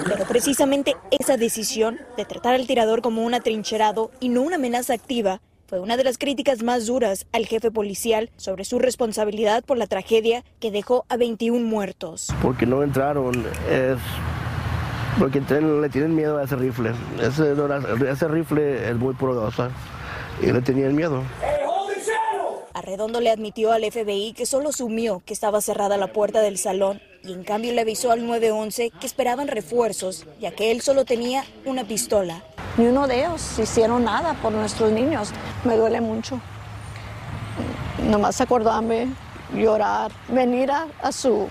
Pero 0.04 0.24
precisamente 0.26 0.96
esa 1.10 1.36
decisión 1.36 1.98
de 2.16 2.24
tratar 2.24 2.54
al 2.54 2.66
tirador 2.66 3.02
como 3.02 3.24
un 3.24 3.34
atrincherado 3.34 4.10
y 4.20 4.28
no 4.28 4.42
una 4.42 4.56
amenaza 4.56 4.94
activa 4.94 5.40
fue 5.66 5.80
una 5.80 5.98
de 5.98 6.04
las 6.04 6.16
críticas 6.16 6.62
más 6.62 6.86
duras 6.86 7.26
al 7.30 7.44
jefe 7.44 7.70
policial 7.70 8.30
sobre 8.36 8.64
su 8.64 8.78
responsabilidad 8.78 9.62
por 9.64 9.76
la 9.76 9.86
tragedia 9.86 10.42
que 10.60 10.70
dejó 10.70 11.04
a 11.10 11.18
21 11.18 11.66
muertos. 11.66 12.28
Porque 12.40 12.64
no 12.64 12.82
entraron 12.82 13.44
es 13.70 13.98
porque 15.18 15.40
le 15.40 15.88
tienen 15.88 16.14
miedo 16.14 16.38
a 16.38 16.44
ese 16.44 16.56
rifle. 16.56 16.92
Ese, 17.20 17.54
ese 18.10 18.28
rifle 18.28 18.88
es 18.88 18.96
muy 18.96 19.14
poderoso 19.14 19.68
y 20.40 20.52
le 20.52 20.60
tenían 20.62 20.94
miedo. 20.94 21.22
Arredondo 22.74 23.20
le 23.20 23.30
admitió 23.30 23.72
al 23.72 23.82
FBI 23.82 24.34
que 24.34 24.46
solo 24.46 24.68
asumió 24.68 25.20
que 25.24 25.34
estaba 25.34 25.60
cerrada 25.60 25.96
la 25.96 26.12
puerta 26.12 26.40
del 26.40 26.58
salón 26.58 27.00
y 27.24 27.32
en 27.32 27.42
cambio 27.42 27.72
le 27.72 27.80
avisó 27.80 28.12
al 28.12 28.24
911 28.24 28.92
que 29.00 29.06
esperaban 29.06 29.48
refuerzos, 29.48 30.26
ya 30.40 30.52
que 30.52 30.70
él 30.70 30.80
solo 30.80 31.04
tenía 31.04 31.44
una 31.64 31.84
pistola. 31.84 32.42
Ni 32.76 32.86
uno 32.86 33.08
de 33.08 33.20
ellos 33.20 33.58
hicieron 33.58 34.04
nada 34.04 34.34
por 34.34 34.52
nuestros 34.52 34.92
niños. 34.92 35.32
Me 35.64 35.76
duele 35.76 36.00
mucho. 36.00 36.40
Nomás 38.04 38.40
acordarme, 38.40 39.08
llorar, 39.52 40.12
venir 40.28 40.70
a, 40.70 41.12
su, 41.12 41.48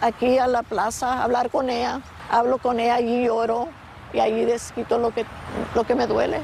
aquí 0.00 0.38
a 0.38 0.46
la 0.46 0.62
plaza, 0.62 1.22
hablar 1.22 1.50
con 1.50 1.68
ella, 1.68 2.00
hablo 2.32 2.58
con 2.58 2.80
ella 2.80 3.00
y 3.00 3.26
lloro 3.26 3.68
y 4.12 4.18
ahí 4.18 4.44
desquito 4.44 4.98
lo 4.98 5.12
que, 5.12 5.24
lo 5.74 5.84
que 5.84 5.94
me 5.94 6.08
duele. 6.08 6.38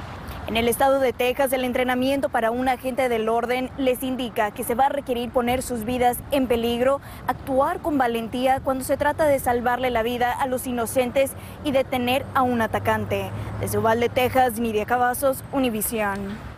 En 0.46 0.56
el 0.56 0.66
estado 0.66 0.98
de 0.98 1.12
Texas, 1.12 1.52
el 1.52 1.62
entrenamiento 1.64 2.30
para 2.30 2.50
un 2.50 2.68
agente 2.68 3.10
del 3.10 3.28
orden 3.28 3.70
les 3.76 4.02
indica 4.02 4.50
que 4.50 4.64
se 4.64 4.74
va 4.74 4.86
a 4.86 4.88
requerir 4.88 5.30
poner 5.30 5.62
sus 5.62 5.84
vidas 5.84 6.16
en 6.30 6.46
peligro, 6.46 7.02
actuar 7.26 7.80
con 7.80 7.98
valentía 7.98 8.60
cuando 8.60 8.82
se 8.82 8.96
trata 8.96 9.26
de 9.26 9.40
salvarle 9.40 9.90
la 9.90 10.02
vida 10.02 10.32
a 10.32 10.46
los 10.46 10.66
inocentes 10.66 11.32
y 11.64 11.72
detener 11.72 12.24
a 12.34 12.42
un 12.42 12.62
atacante. 12.62 13.30
Desde 13.60 13.76
Uvalde, 13.76 14.08
Texas, 14.08 14.58
Miria 14.58 14.86
Cavazos, 14.86 15.44
Univisión. 15.52 16.57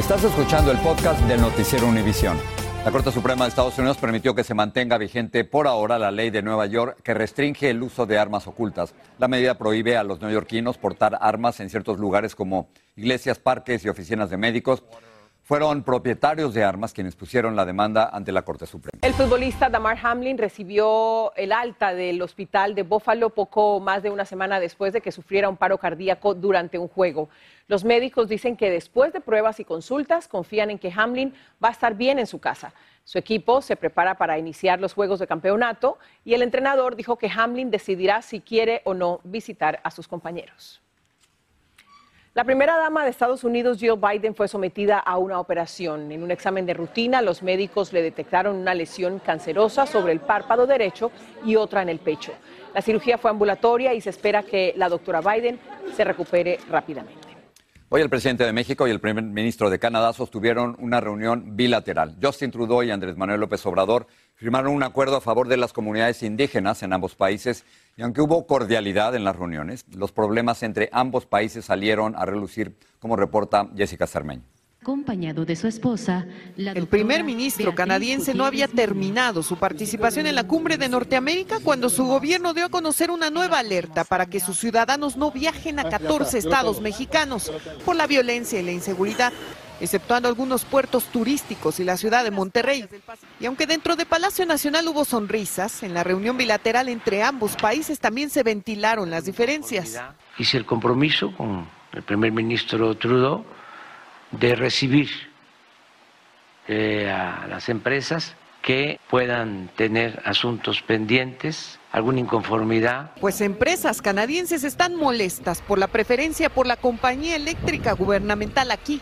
Estás 0.00 0.24
escuchando 0.24 0.72
el 0.72 0.78
podcast 0.78 1.20
del 1.24 1.42
noticiero 1.42 1.86
Univisión. 1.86 2.38
La 2.86 2.90
Corte 2.90 3.12
Suprema 3.12 3.44
de 3.44 3.50
Estados 3.50 3.76
Unidos 3.76 3.98
permitió 3.98 4.34
que 4.34 4.44
se 4.44 4.54
mantenga 4.54 4.96
vigente 4.96 5.44
por 5.44 5.66
ahora 5.66 5.98
la 5.98 6.10
ley 6.10 6.30
de 6.30 6.40
Nueva 6.40 6.64
York 6.64 6.96
que 7.02 7.12
restringe 7.12 7.68
el 7.68 7.82
uso 7.82 8.06
de 8.06 8.18
armas 8.18 8.46
ocultas. 8.46 8.94
La 9.18 9.28
medida 9.28 9.58
prohíbe 9.58 9.98
a 9.98 10.02
los 10.02 10.22
neoyorquinos 10.22 10.78
portar 10.78 11.18
armas 11.20 11.60
en 11.60 11.68
ciertos 11.68 11.98
lugares 11.98 12.34
como 12.34 12.70
iglesias, 12.96 13.38
parques 13.38 13.84
y 13.84 13.90
oficinas 13.90 14.30
de 14.30 14.38
médicos. 14.38 14.82
Fueron 15.50 15.82
propietarios 15.82 16.54
de 16.54 16.62
armas 16.62 16.92
quienes 16.92 17.16
pusieron 17.16 17.56
la 17.56 17.64
demanda 17.64 18.08
ante 18.12 18.30
la 18.30 18.42
Corte 18.42 18.66
Suprema. 18.66 18.96
El 19.02 19.12
futbolista 19.14 19.68
Damar 19.68 19.98
Hamlin 20.00 20.38
recibió 20.38 21.34
el 21.34 21.50
alta 21.50 21.92
del 21.92 22.22
hospital 22.22 22.76
de 22.76 22.84
Buffalo 22.84 23.30
poco 23.30 23.80
más 23.80 24.04
de 24.04 24.10
una 24.10 24.24
semana 24.24 24.60
después 24.60 24.92
de 24.92 25.00
que 25.00 25.10
sufriera 25.10 25.48
un 25.48 25.56
paro 25.56 25.78
cardíaco 25.78 26.34
durante 26.34 26.78
un 26.78 26.86
juego. 26.86 27.30
Los 27.66 27.82
médicos 27.82 28.28
dicen 28.28 28.56
que 28.56 28.70
después 28.70 29.12
de 29.12 29.20
pruebas 29.20 29.58
y 29.58 29.64
consultas 29.64 30.28
confían 30.28 30.70
en 30.70 30.78
que 30.78 30.92
Hamlin 30.94 31.34
va 31.60 31.70
a 31.70 31.72
estar 31.72 31.96
bien 31.96 32.20
en 32.20 32.28
su 32.28 32.38
casa. 32.38 32.72
Su 33.02 33.18
equipo 33.18 33.60
se 33.60 33.74
prepara 33.74 34.18
para 34.18 34.38
iniciar 34.38 34.80
los 34.80 34.94
Juegos 34.94 35.18
de 35.18 35.26
Campeonato 35.26 35.98
y 36.24 36.34
el 36.34 36.42
entrenador 36.42 36.94
dijo 36.94 37.18
que 37.18 37.28
Hamlin 37.28 37.72
decidirá 37.72 38.22
si 38.22 38.40
quiere 38.40 38.82
o 38.84 38.94
no 38.94 39.18
visitar 39.24 39.80
a 39.82 39.90
sus 39.90 40.06
compañeros. 40.06 40.80
La 42.32 42.44
primera 42.44 42.76
dama 42.76 43.02
de 43.02 43.10
Estados 43.10 43.42
Unidos, 43.42 43.80
Jill 43.80 43.96
Biden, 43.96 44.36
fue 44.36 44.46
sometida 44.46 45.00
a 45.00 45.18
una 45.18 45.40
operación. 45.40 46.12
En 46.12 46.22
un 46.22 46.30
examen 46.30 46.64
de 46.64 46.74
rutina, 46.74 47.22
los 47.22 47.42
médicos 47.42 47.92
le 47.92 48.02
detectaron 48.02 48.54
una 48.54 48.72
lesión 48.72 49.18
cancerosa 49.18 49.84
sobre 49.84 50.12
el 50.12 50.20
párpado 50.20 50.64
derecho 50.64 51.10
y 51.44 51.56
otra 51.56 51.82
en 51.82 51.88
el 51.88 51.98
pecho. 51.98 52.30
La 52.72 52.82
cirugía 52.82 53.18
fue 53.18 53.32
ambulatoria 53.32 53.94
y 53.94 54.00
se 54.00 54.10
espera 54.10 54.44
que 54.44 54.72
la 54.76 54.88
doctora 54.88 55.20
Biden 55.20 55.58
se 55.96 56.04
recupere 56.04 56.60
rápidamente. 56.70 57.19
Hoy 57.92 58.02
el 58.02 58.08
presidente 58.08 58.44
de 58.44 58.52
México 58.52 58.86
y 58.86 58.92
el 58.92 59.00
primer 59.00 59.24
ministro 59.24 59.68
de 59.68 59.80
Canadá 59.80 60.12
sostuvieron 60.12 60.76
una 60.78 61.00
reunión 61.00 61.56
bilateral. 61.56 62.16
Justin 62.22 62.52
Trudeau 62.52 62.84
y 62.84 62.92
Andrés 62.92 63.16
Manuel 63.16 63.40
López 63.40 63.66
Obrador 63.66 64.06
firmaron 64.36 64.76
un 64.76 64.84
acuerdo 64.84 65.16
a 65.16 65.20
favor 65.20 65.48
de 65.48 65.56
las 65.56 65.72
comunidades 65.72 66.22
indígenas 66.22 66.84
en 66.84 66.92
ambos 66.92 67.16
países 67.16 67.64
y 67.96 68.02
aunque 68.02 68.20
hubo 68.20 68.46
cordialidad 68.46 69.16
en 69.16 69.24
las 69.24 69.34
reuniones, 69.34 69.86
los 69.92 70.12
problemas 70.12 70.62
entre 70.62 70.88
ambos 70.92 71.26
países 71.26 71.64
salieron 71.64 72.14
a 72.14 72.24
relucir, 72.26 72.76
como 73.00 73.16
reporta 73.16 73.68
Jessica 73.76 74.06
Cermeño 74.06 74.44
acompañado 74.82 75.44
de 75.44 75.56
su 75.56 75.68
esposa. 75.68 76.24
el 76.56 76.86
primer 76.86 77.22
ministro 77.22 77.74
canadiense 77.74 78.32
no 78.32 78.46
había 78.46 78.66
terminado 78.66 79.42
su 79.42 79.58
participación 79.58 80.26
en 80.26 80.34
la 80.34 80.44
cumbre 80.44 80.78
de 80.78 80.88
Norteamérica 80.88 81.58
cuando 81.62 81.90
su 81.90 82.06
gobierno 82.06 82.54
dio 82.54 82.64
a 82.64 82.70
conocer 82.70 83.10
una 83.10 83.28
nueva 83.28 83.58
alerta 83.58 84.04
para 84.04 84.24
que 84.24 84.40
sus 84.40 84.58
ciudadanos 84.58 85.18
no 85.18 85.32
viajen 85.32 85.78
a 85.80 85.90
14 85.90 86.38
estados 86.38 86.80
mexicanos 86.80 87.52
por 87.84 87.94
la 87.94 88.06
violencia 88.06 88.58
y 88.58 88.62
la 88.62 88.72
inseguridad 88.72 89.34
exceptuando 89.82 90.30
algunos 90.30 90.64
puertos 90.64 91.04
turísticos 91.04 91.78
y 91.78 91.84
la 91.84 91.98
ciudad 91.98 92.24
de 92.24 92.30
Monterrey. 92.30 92.88
Y 93.38 93.44
aunque 93.44 93.66
dentro 93.66 93.96
de 93.96 94.06
Palacio 94.06 94.46
Nacional 94.46 94.88
hubo 94.88 95.04
sonrisas, 95.04 95.82
en 95.82 95.92
la 95.92 96.04
reunión 96.04 96.38
bilateral 96.38 96.88
entre 96.88 97.22
ambos 97.22 97.54
países 97.56 98.00
también 98.00 98.30
se 98.30 98.42
ventilaron 98.42 99.10
las 99.10 99.26
diferencias. 99.26 100.00
Si 100.38 100.56
el 100.56 100.64
compromiso 100.64 101.36
con 101.36 101.68
el 101.92 102.02
primer 102.02 102.32
ministro 102.32 102.96
Trudeau, 102.96 103.44
de 104.30 104.54
recibir 104.54 105.10
eh, 106.68 107.10
a 107.10 107.46
las 107.48 107.68
empresas 107.68 108.36
que 108.62 109.00
puedan 109.08 109.70
tener 109.76 110.22
asuntos 110.24 110.82
pendientes, 110.82 111.78
alguna 111.92 112.20
inconformidad. 112.20 113.12
Pues 113.20 113.40
empresas 113.40 114.02
canadienses 114.02 114.64
están 114.64 114.94
molestas 114.94 115.62
por 115.62 115.78
la 115.78 115.86
preferencia 115.86 116.50
por 116.50 116.66
la 116.66 116.76
compañía 116.76 117.36
eléctrica 117.36 117.92
gubernamental 117.92 118.70
aquí. 118.70 119.00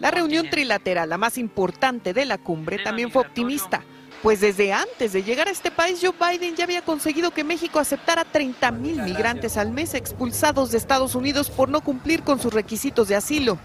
La 0.00 0.10
reunión 0.10 0.50
trilateral, 0.50 1.08
la 1.08 1.18
más 1.18 1.38
importante 1.38 2.12
de 2.12 2.24
la 2.24 2.38
cumbre, 2.38 2.78
también 2.78 3.10
fue 3.10 3.22
optimista, 3.22 3.82
pues 4.22 4.40
desde 4.40 4.72
antes 4.72 5.12
de 5.12 5.22
llegar 5.22 5.48
a 5.48 5.50
este 5.50 5.70
país, 5.70 6.00
Joe 6.02 6.12
Biden 6.12 6.56
ya 6.56 6.64
había 6.64 6.82
conseguido 6.82 7.30
que 7.30 7.44
México 7.44 7.78
aceptara 7.78 8.24
30 8.24 8.70
mil 8.72 9.02
migrantes 9.02 9.56
al 9.56 9.70
mes 9.70 9.94
expulsados 9.94 10.70
de 10.70 10.78
Estados 10.78 11.14
Unidos 11.14 11.50
por 11.50 11.68
no 11.68 11.80
cumplir 11.80 12.22
con 12.22 12.40
sus 12.40 12.52
requisitos 12.52 13.08
de 13.08 13.16
asilo. 13.16 13.58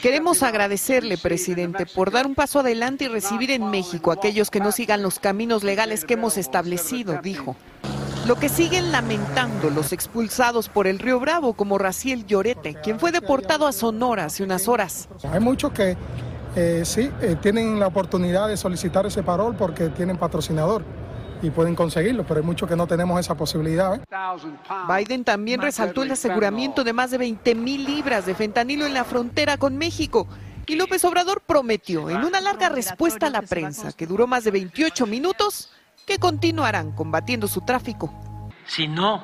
Queremos 0.00 0.42
agradecerle, 0.42 1.16
presidente, 1.18 1.86
por 1.86 2.10
dar 2.10 2.26
un 2.26 2.34
paso 2.34 2.60
adelante 2.60 3.04
y 3.04 3.08
recibir 3.08 3.50
en 3.50 3.70
México 3.70 4.10
a 4.10 4.14
aquellos 4.14 4.50
que 4.50 4.60
no 4.60 4.72
sigan 4.72 5.02
los 5.02 5.18
caminos 5.18 5.62
legales 5.62 6.04
que 6.04 6.14
hemos 6.14 6.36
establecido, 6.36 7.20
dijo. 7.22 7.56
Lo 8.26 8.36
que 8.36 8.48
siguen 8.48 8.90
lamentando 8.90 9.68
los 9.70 9.92
expulsados 9.92 10.68
por 10.68 10.86
el 10.86 10.98
Río 10.98 11.20
Bravo, 11.20 11.52
como 11.52 11.78
Raciel 11.78 12.26
Llorete, 12.26 12.74
quien 12.82 12.98
fue 12.98 13.12
deportado 13.12 13.66
a 13.66 13.72
Sonora 13.72 14.24
hace 14.24 14.42
unas 14.42 14.66
horas. 14.66 15.08
Hay 15.30 15.40
muchos 15.40 15.72
que 15.72 15.96
eh, 16.56 16.82
sí 16.84 17.10
eh, 17.20 17.36
tienen 17.40 17.80
la 17.80 17.86
oportunidad 17.88 18.48
de 18.48 18.56
solicitar 18.56 19.06
ese 19.06 19.22
parol 19.22 19.56
porque 19.56 19.88
tienen 19.88 20.16
patrocinador 20.16 20.84
y 21.42 21.50
pueden 21.50 21.74
conseguirlo, 21.74 22.24
pero 22.24 22.40
hay 22.40 22.46
muchos 22.46 22.68
que 22.68 22.76
no 22.76 22.86
tenemos 22.86 23.20
esa 23.20 23.36
posibilidad. 23.36 23.96
¿eh? 23.96 24.00
Biden 24.88 25.24
también 25.24 25.60
resaltó 25.60 26.02
el 26.02 26.12
aseguramiento 26.12 26.84
de 26.84 26.92
más 26.92 27.10
de 27.10 27.18
20 27.18 27.54
mil 27.54 27.84
libras 27.84 28.24
de 28.24 28.34
fentanilo 28.34 28.86
en 28.86 28.94
la 28.94 29.04
frontera 29.04 29.56
con 29.56 29.76
México. 29.76 30.26
Y 30.66 30.76
López 30.76 31.04
Obrador 31.04 31.42
prometió, 31.42 32.08
en 32.08 32.24
una 32.24 32.40
larga 32.40 32.70
respuesta 32.70 33.26
a 33.26 33.30
la 33.30 33.42
prensa, 33.42 33.92
que 33.92 34.06
duró 34.06 34.26
más 34.26 34.44
de 34.44 34.52
28 34.52 35.06
minutos, 35.06 35.70
que 36.06 36.18
continuarán 36.18 36.92
combatiendo 36.92 37.46
su 37.46 37.60
tráfico. 37.60 38.12
Si 38.66 38.88
no 38.88 39.22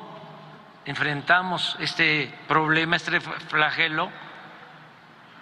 enfrentamos 0.85 1.77
este 1.79 2.31
problema, 2.47 2.95
este 2.95 3.19
flagelo, 3.19 4.09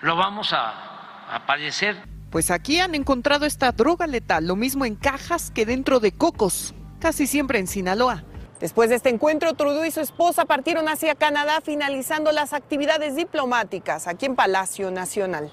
lo 0.01 0.15
vamos 0.15 0.53
a, 0.53 0.98
a 1.29 1.45
padecer. 1.45 1.97
Pues 2.29 2.51
aquí 2.51 2.79
han 2.79 2.95
encontrado 2.95 3.45
esta 3.45 3.71
droga 3.71 4.07
letal, 4.07 4.45
lo 4.45 4.55
mismo 4.55 4.85
en 4.85 4.95
cajas 4.95 5.51
que 5.51 5.65
dentro 5.65 5.99
de 5.99 6.11
cocos, 6.11 6.73
casi 6.99 7.27
siempre 7.27 7.59
en 7.59 7.67
Sinaloa. 7.67 8.23
Después 8.59 8.89
de 8.89 8.95
este 8.95 9.09
encuentro, 9.09 9.53
Trudeau 9.53 9.85
y 9.85 9.91
su 9.91 10.01
esposa 10.01 10.45
partieron 10.45 10.89
hacia 10.89 11.15
Canadá, 11.15 11.61
finalizando 11.61 12.31
las 12.31 12.53
actividades 12.53 13.15
diplomáticas 13.15 14.07
aquí 14.07 14.25
en 14.25 14.35
Palacio 14.35 14.91
Nacional. 14.91 15.51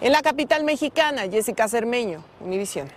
En 0.00 0.12
la 0.12 0.22
capital 0.22 0.62
mexicana, 0.62 1.22
Jessica 1.28 1.66
Cermeño, 1.66 2.22
Univisión. 2.40 2.88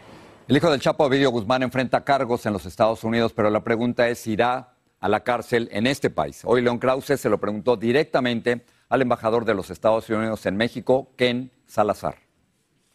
El 0.47 0.57
hijo 0.57 0.69
del 0.69 0.79
Chapo, 0.79 1.05
Ovidio 1.05 1.31
Guzmán, 1.31 1.63
enfrenta 1.63 2.03
cargos 2.03 2.45
en 2.45 2.53
los 2.53 2.65
Estados 2.65 3.03
Unidos, 3.03 3.33
pero 3.33 3.49
la 3.49 3.63
pregunta 3.63 4.07
es, 4.09 4.27
¿irá 4.27 4.75
a 5.01 5.09
la 5.09 5.23
cárcel 5.23 5.67
en 5.73 5.85
este 5.87 6.09
país? 6.09 6.43
Hoy 6.45 6.61
León 6.61 6.79
Krause 6.79 7.19
se 7.19 7.29
lo 7.29 7.39
preguntó 7.39 7.75
directamente 7.75 8.63
al 8.87 9.01
embajador 9.01 9.43
de 9.43 9.55
los 9.55 9.69
Estados 9.69 10.09
Unidos 10.09 10.45
en 10.45 10.55
México, 10.55 11.11
Ken 11.17 11.51
Salazar. 11.65 12.15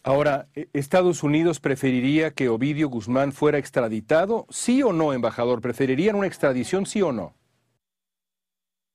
Ahora, 0.02 0.48
¿e-, 0.54 0.68
¿Estados 0.72 1.22
Unidos 1.22 1.58
preferiría 1.58 2.30
que 2.30 2.48
Ovidio 2.48 2.88
Guzmán 2.88 3.32
fuera 3.32 3.58
extraditado? 3.58 4.46
¿Sí 4.50 4.82
o 4.82 4.92
no, 4.92 5.12
embajador? 5.12 5.60
¿Preferirían 5.60 6.14
una 6.14 6.28
extradición, 6.28 6.86
sí 6.86 7.02
o 7.02 7.12
no? 7.12 7.34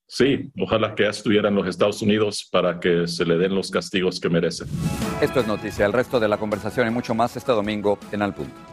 Sí, 0.08 0.52
ojalá 0.60 0.94
que 0.94 1.08
estuviera 1.08 1.50
en 1.50 1.56
los 1.56 1.68
Estados 1.68 2.02
Unidos 2.02 2.48
para 2.52 2.80
que 2.80 3.08
se 3.08 3.24
le 3.26 3.38
den 3.38 3.56
los 3.56 3.72
castigos 3.72 4.20
que 4.20 4.30
merece. 4.30 4.66
Esto 5.22 5.40
es 5.40 5.48
noticia. 5.48 5.86
El 5.86 5.94
resto 5.94 6.20
de 6.20 6.28
la 6.28 6.38
conversación 6.38 6.88
y 6.88 6.92
mucho 6.92 7.16
más 7.16 7.36
este 7.38 7.52
domingo 7.52 7.98
en 8.12 8.22
Al 8.22 8.34
Punto. 8.34 8.71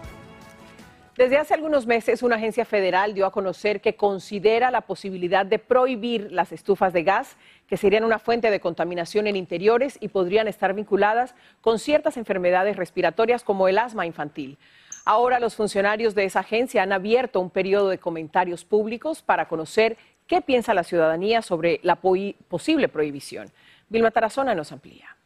Desde 1.19 1.37
hace 1.37 1.53
algunos 1.53 1.85
meses, 1.85 2.23
una 2.23 2.37
agencia 2.37 2.65
federal 2.65 3.13
dio 3.13 3.27
a 3.27 3.33
conocer 3.33 3.81
que 3.81 3.97
considera 3.97 4.71
la 4.71 4.83
posibilidad 4.83 5.45
de 5.45 5.59
prohibir 5.59 6.31
las 6.31 6.53
estufas 6.53 6.93
de 6.93 7.03
gas, 7.03 7.37
que 7.67 7.77
serían 7.77 8.05
una 8.05 8.21
fuente 8.21 8.53
de 8.53 8.61
contaminación 8.61 9.27
en 9.27 9.35
interiores 9.35 9.99
y 10.01 10.11
podrían 10.11 10.47
estar 10.47 10.75
vinculadas 10.75 11.35
con 11.61 11.81
ciertas 11.81 12.17
enfermedades 12.19 12.77
respiratorias 12.77 13.43
como 13.43 13.67
el 13.67 13.79
asma 13.79 14.07
infantil. 14.07 14.59
Ahora 15.05 15.41
los 15.41 15.57
funcionarios 15.57 16.15
de 16.15 16.23
esa 16.23 16.39
agencia 16.39 16.85
han 16.85 16.93
abierto 16.93 17.41
un 17.41 17.51
periodo 17.51 17.89
de 17.89 17.99
comentarios 17.99 18.65
públicos 18.65 19.21
para 19.21 19.49
conocer 19.49 19.97
qué 20.29 20.41
piensa 20.41 20.73
la 20.73 20.85
ciudadanía 20.85 21.43
sobre 21.43 21.81
la 21.83 21.97
posible 21.97 22.87
prohibición. 22.87 23.51
Vilma 23.89 24.13
Tarazona 24.13 24.55
nos 24.55 24.71
amplía. 24.71 25.18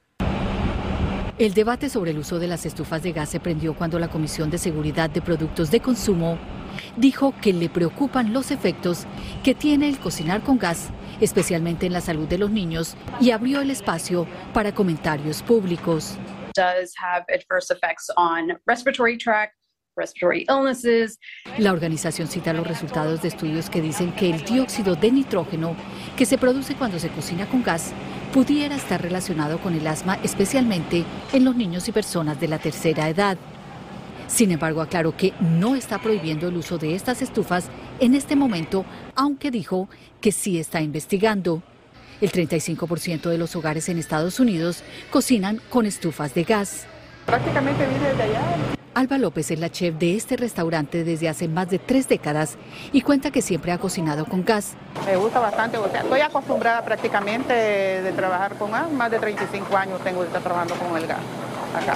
El 1.38 1.54
debate 1.54 1.88
sobre 1.88 2.10
el 2.10 2.18
uso 2.18 2.38
de 2.38 2.46
las 2.46 2.66
estufas 2.66 3.02
de 3.02 3.12
gas 3.12 3.30
se 3.30 3.40
prendió 3.40 3.74
cuando 3.74 3.98
la 3.98 4.08
Comisión 4.08 4.50
de 4.50 4.58
Seguridad 4.58 5.08
de 5.08 5.22
Productos 5.22 5.70
de 5.70 5.80
Consumo 5.80 6.38
dijo 6.98 7.34
que 7.40 7.54
le 7.54 7.70
preocupan 7.70 8.34
los 8.34 8.50
efectos 8.50 9.06
que 9.42 9.54
tiene 9.54 9.88
el 9.88 9.98
cocinar 9.98 10.42
con 10.42 10.58
gas, 10.58 10.90
especialmente 11.22 11.86
en 11.86 11.94
la 11.94 12.02
salud 12.02 12.28
de 12.28 12.36
los 12.36 12.50
niños, 12.50 12.96
y 13.18 13.30
abrió 13.30 13.62
el 13.62 13.70
espacio 13.70 14.26
para 14.52 14.74
comentarios 14.74 15.42
públicos. 15.42 16.18
La 21.58 21.72
organización 21.72 22.28
cita 22.28 22.52
los 22.52 22.66
resultados 22.66 23.22
de 23.22 23.28
estudios 23.28 23.70
que 23.70 23.80
dicen 23.80 24.12
que 24.12 24.30
el 24.30 24.44
dióxido 24.44 24.96
de 24.96 25.10
nitrógeno 25.10 25.76
que 26.14 26.26
se 26.26 26.36
produce 26.36 26.74
cuando 26.74 26.98
se 26.98 27.08
cocina 27.08 27.46
con 27.46 27.62
gas 27.62 27.94
pudiera 28.32 28.76
estar 28.76 29.00
relacionado 29.00 29.58
con 29.58 29.74
el 29.74 29.86
asma, 29.86 30.18
especialmente 30.22 31.04
en 31.32 31.44
los 31.44 31.54
niños 31.54 31.86
y 31.88 31.92
personas 31.92 32.40
de 32.40 32.48
la 32.48 32.58
tercera 32.58 33.08
edad. 33.08 33.36
Sin 34.26 34.50
embargo, 34.50 34.80
aclaró 34.80 35.14
que 35.14 35.34
no 35.40 35.76
está 35.76 35.98
prohibiendo 35.98 36.48
el 36.48 36.56
uso 36.56 36.78
de 36.78 36.94
estas 36.94 37.20
estufas 37.20 37.66
en 38.00 38.14
este 38.14 38.34
momento, 38.34 38.86
aunque 39.14 39.50
dijo 39.50 39.90
que 40.22 40.32
sí 40.32 40.58
está 40.58 40.80
investigando. 40.80 41.62
El 42.22 42.32
35% 42.32 43.28
de 43.28 43.36
los 43.36 43.54
hogares 43.56 43.88
en 43.88 43.98
Estados 43.98 44.40
Unidos 44.40 44.82
cocinan 45.10 45.60
con 45.68 45.84
estufas 45.84 46.32
de 46.34 46.44
gas. 46.44 46.86
Prácticamente 47.26 47.86
vive 47.86 48.14
de 48.14 48.22
allá. 48.22 48.81
Alba 48.94 49.16
López 49.16 49.50
es 49.50 49.58
la 49.58 49.70
chef 49.70 49.94
de 49.94 50.16
este 50.16 50.36
restaurante 50.36 51.02
desde 51.02 51.28
hace 51.28 51.48
más 51.48 51.70
de 51.70 51.78
tres 51.78 52.08
décadas 52.08 52.56
y 52.92 53.00
cuenta 53.00 53.30
que 53.30 53.40
siempre 53.40 53.72
ha 53.72 53.78
cocinado 53.78 54.26
con 54.26 54.44
gas. 54.44 54.74
Me 55.06 55.16
gusta 55.16 55.40
bastante, 55.40 55.78
estoy 55.94 56.20
acostumbrada 56.20 56.84
prácticamente 56.84 57.54
de 57.54 58.12
trabajar 58.12 58.54
con 58.56 58.70
gas, 58.70 58.90
más 58.92 59.10
de 59.10 59.18
35 59.18 59.76
años 59.76 60.00
tengo 60.04 60.20
de 60.20 60.26
estar 60.26 60.42
trabajando 60.42 60.74
con 60.74 60.96
el 60.96 61.06
gas 61.06 61.20
acá. 61.74 61.94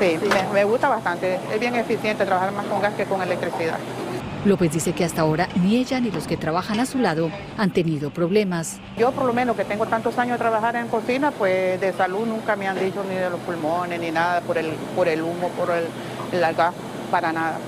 Sí, 0.00 0.18
me, 0.28 0.52
me 0.54 0.64
gusta 0.64 0.88
bastante, 0.88 1.38
es 1.52 1.60
bien 1.60 1.74
eficiente 1.74 2.24
trabajar 2.24 2.52
más 2.52 2.66
con 2.66 2.80
gas 2.80 2.94
que 2.94 3.04
con 3.04 3.20
electricidad. 3.20 3.78
López 4.44 4.72
dice 4.72 4.92
que 4.92 5.04
hasta 5.04 5.22
ahora 5.22 5.48
ni 5.62 5.76
ella 5.76 6.00
ni 6.00 6.10
los 6.10 6.26
que 6.26 6.36
trabajan 6.36 6.80
a 6.80 6.86
su 6.86 6.98
lado 6.98 7.30
han 7.56 7.70
tenido 7.70 8.10
problemas. 8.10 8.80
Yo 8.98 9.12
por 9.12 9.24
lo 9.26 9.32
menos 9.32 9.56
que 9.56 9.64
tengo 9.64 9.86
tantos 9.86 10.18
años 10.18 10.32
de 10.32 10.38
trabajar 10.38 10.74
en 10.74 10.88
cocina, 10.88 11.30
pues 11.30 11.80
de 11.80 11.92
salud 11.92 12.26
nunca 12.26 12.56
me 12.56 12.66
han 12.66 12.78
dicho 12.78 13.04
ni 13.08 13.14
de 13.14 13.30
los 13.30 13.38
pulmones 13.40 14.00
ni 14.00 14.10
nada 14.10 14.40
por 14.40 14.58
el, 14.58 14.72
por 14.96 15.06
el 15.06 15.22
humo, 15.22 15.48
por 15.50 15.70
el, 15.70 15.84
el 16.32 16.54
gas, 16.54 16.74
para 17.10 17.32
nada. 17.32 17.58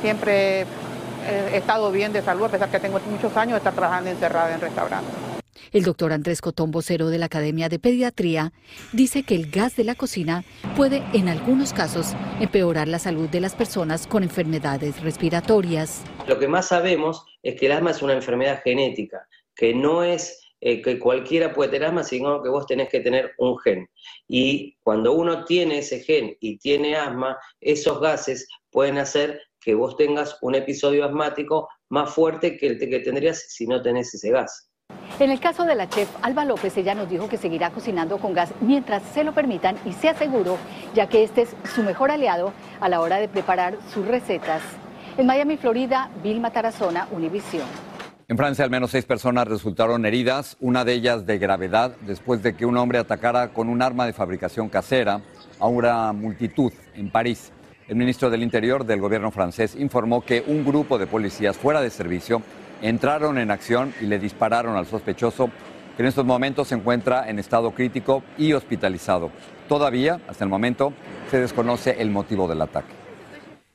siempre 0.00 0.66
he 1.52 1.56
estado 1.56 1.92
bien 1.92 2.12
de 2.12 2.22
salud 2.22 2.44
a 2.44 2.48
pesar 2.48 2.68
que 2.68 2.80
tengo 2.80 2.98
muchos 3.08 3.36
años 3.36 3.52
de 3.52 3.58
estar 3.58 3.72
trabajando 3.72 4.10
encerrada 4.10 4.52
en 4.52 4.60
restaurantes. 4.60 5.29
El 5.72 5.84
doctor 5.84 6.12
Andrés 6.12 6.40
Cotón, 6.40 6.72
vocero 6.72 7.10
de 7.10 7.18
la 7.18 7.26
Academia 7.26 7.68
de 7.68 7.78
Pediatría, 7.78 8.52
dice 8.92 9.22
que 9.22 9.36
el 9.36 9.52
gas 9.52 9.76
de 9.76 9.84
la 9.84 9.94
cocina 9.94 10.42
puede, 10.76 11.00
en 11.12 11.28
algunos 11.28 11.72
casos, 11.72 12.14
empeorar 12.40 12.88
la 12.88 12.98
salud 12.98 13.28
de 13.28 13.40
las 13.40 13.54
personas 13.54 14.08
con 14.08 14.24
enfermedades 14.24 15.00
respiratorias. 15.00 16.02
Lo 16.26 16.40
que 16.40 16.48
más 16.48 16.66
sabemos 16.68 17.24
es 17.44 17.54
que 17.54 17.66
el 17.66 17.72
asma 17.72 17.92
es 17.92 18.02
una 18.02 18.14
enfermedad 18.14 18.60
genética, 18.64 19.28
que 19.54 19.72
no 19.72 20.02
es 20.02 20.40
eh, 20.60 20.82
que 20.82 20.98
cualquiera 20.98 21.52
puede 21.52 21.70
tener 21.70 21.86
asma, 21.86 22.02
sino 22.02 22.42
que 22.42 22.48
vos 22.48 22.66
tenés 22.66 22.88
que 22.88 22.98
tener 22.98 23.32
un 23.38 23.56
gen. 23.60 23.88
Y 24.26 24.76
cuando 24.82 25.12
uno 25.12 25.44
tiene 25.44 25.78
ese 25.78 26.00
gen 26.00 26.36
y 26.40 26.58
tiene 26.58 26.96
asma, 26.96 27.38
esos 27.60 28.00
gases 28.00 28.48
pueden 28.70 28.98
hacer 28.98 29.40
que 29.60 29.74
vos 29.74 29.96
tengas 29.96 30.36
un 30.42 30.56
episodio 30.56 31.04
asmático 31.04 31.68
más 31.90 32.12
fuerte 32.12 32.56
que 32.56 32.66
el 32.66 32.78
que 32.80 33.00
tendrías 33.00 33.44
si 33.48 33.68
no 33.68 33.80
tenés 33.80 34.12
ese 34.14 34.30
gas. 34.30 34.69
En 35.18 35.30
el 35.30 35.38
caso 35.38 35.64
de 35.64 35.74
la 35.74 35.88
chef 35.88 36.08
Alba 36.22 36.44
López, 36.44 36.76
ella 36.78 36.94
nos 36.94 37.10
dijo 37.10 37.28
que 37.28 37.36
seguirá 37.36 37.70
cocinando 37.70 38.18
con 38.18 38.32
gas 38.32 38.52
mientras 38.60 39.02
se 39.12 39.22
lo 39.22 39.32
permitan 39.32 39.76
y 39.84 39.92
sea 39.92 40.14
seguro, 40.14 40.56
ya 40.94 41.08
que 41.08 41.22
este 41.22 41.42
es 41.42 41.54
su 41.74 41.82
mejor 41.82 42.10
aliado 42.10 42.52
a 42.80 42.88
la 42.88 43.00
hora 43.00 43.18
de 43.18 43.28
preparar 43.28 43.76
sus 43.92 44.06
recetas. 44.06 44.62
En 45.18 45.26
Miami, 45.26 45.56
Florida, 45.58 46.08
Vilma 46.22 46.50
Tarazona, 46.50 47.06
Univisión. 47.10 47.66
En 48.28 48.36
Francia, 48.36 48.64
al 48.64 48.70
menos 48.70 48.92
seis 48.92 49.04
personas 49.04 49.48
resultaron 49.48 50.06
heridas, 50.06 50.56
una 50.60 50.84
de 50.84 50.92
ellas 50.92 51.26
de 51.26 51.36
gravedad, 51.38 51.96
después 52.06 52.42
de 52.42 52.54
que 52.54 52.64
un 52.64 52.76
hombre 52.76 52.98
atacara 52.98 53.48
con 53.48 53.68
un 53.68 53.82
arma 53.82 54.06
de 54.06 54.12
fabricación 54.12 54.68
casera 54.68 55.20
a 55.58 55.66
una 55.66 56.12
multitud 56.12 56.72
en 56.94 57.10
París. 57.10 57.52
El 57.88 57.96
ministro 57.96 58.30
del 58.30 58.44
Interior 58.44 58.86
del 58.86 59.00
gobierno 59.00 59.32
francés 59.32 59.74
informó 59.76 60.24
que 60.24 60.44
un 60.46 60.64
grupo 60.64 60.96
de 60.96 61.08
policías 61.08 61.58
fuera 61.58 61.80
de 61.82 61.90
servicio 61.90 62.40
entraron 62.82 63.38
en 63.38 63.50
acción 63.50 63.94
y 64.00 64.06
le 64.06 64.18
dispararon 64.18 64.76
al 64.76 64.86
sospechoso, 64.86 65.50
que 65.96 66.02
en 66.02 66.08
estos 66.08 66.24
momentos 66.24 66.68
se 66.68 66.74
encuentra 66.74 67.28
en 67.28 67.38
estado 67.38 67.72
crítico 67.72 68.22
y 68.38 68.52
hospitalizado. 68.52 69.30
Todavía, 69.68 70.20
hasta 70.28 70.44
el 70.44 70.50
momento, 70.50 70.92
se 71.30 71.40
desconoce 71.40 72.00
el 72.00 72.10
motivo 72.10 72.48
del 72.48 72.62
ataque. 72.62 73.00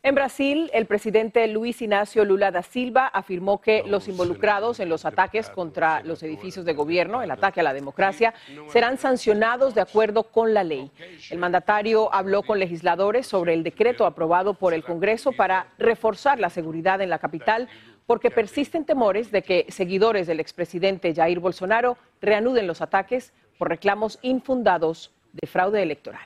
En 0.05 0.13
Brasil, 0.13 0.69
el 0.71 0.85
presidente 0.85 1.47
Luis 1.47 1.81
Ignacio 1.81 2.25
Lula 2.25 2.51
da 2.51 2.61
Silva 2.61 3.07
afirmó 3.07 3.59
que 3.59 3.81
los 3.87 4.07
involucrados 4.07 4.79
en 4.79 4.87
los 4.87 5.03
ataques 5.03 5.49
contra 5.49 6.03
los 6.03 6.21
edificios 6.21 6.63
de 6.63 6.73
gobierno, 6.73 7.23
el 7.23 7.31
ataque 7.31 7.61
a 7.61 7.63
la 7.63 7.73
democracia, 7.73 8.35
serán 8.67 8.99
sancionados 8.99 9.73
de 9.73 9.81
acuerdo 9.81 10.21
con 10.21 10.53
la 10.53 10.63
ley. 10.63 10.91
El 11.31 11.39
mandatario 11.39 12.13
habló 12.13 12.43
con 12.43 12.59
legisladores 12.59 13.25
sobre 13.25 13.55
el 13.55 13.63
decreto 13.63 14.05
aprobado 14.05 14.53
por 14.53 14.75
el 14.75 14.83
Congreso 14.83 15.31
para 15.31 15.73
reforzar 15.79 16.39
la 16.39 16.51
seguridad 16.51 17.01
en 17.01 17.09
la 17.09 17.17
capital 17.17 17.67
porque 18.05 18.31
persisten 18.31 18.85
temores 18.85 19.31
de 19.31 19.41
que 19.41 19.65
seguidores 19.69 20.27
del 20.27 20.39
expresidente 20.39 21.13
Jair 21.13 21.39
Bolsonaro 21.39 21.97
reanuden 22.21 22.67
los 22.67 22.81
ataques 22.81 23.33
por 23.57 23.69
reclamos 23.69 24.19
infundados 24.21 25.11
de 25.33 25.47
fraude 25.47 25.81
electoral. 25.81 26.25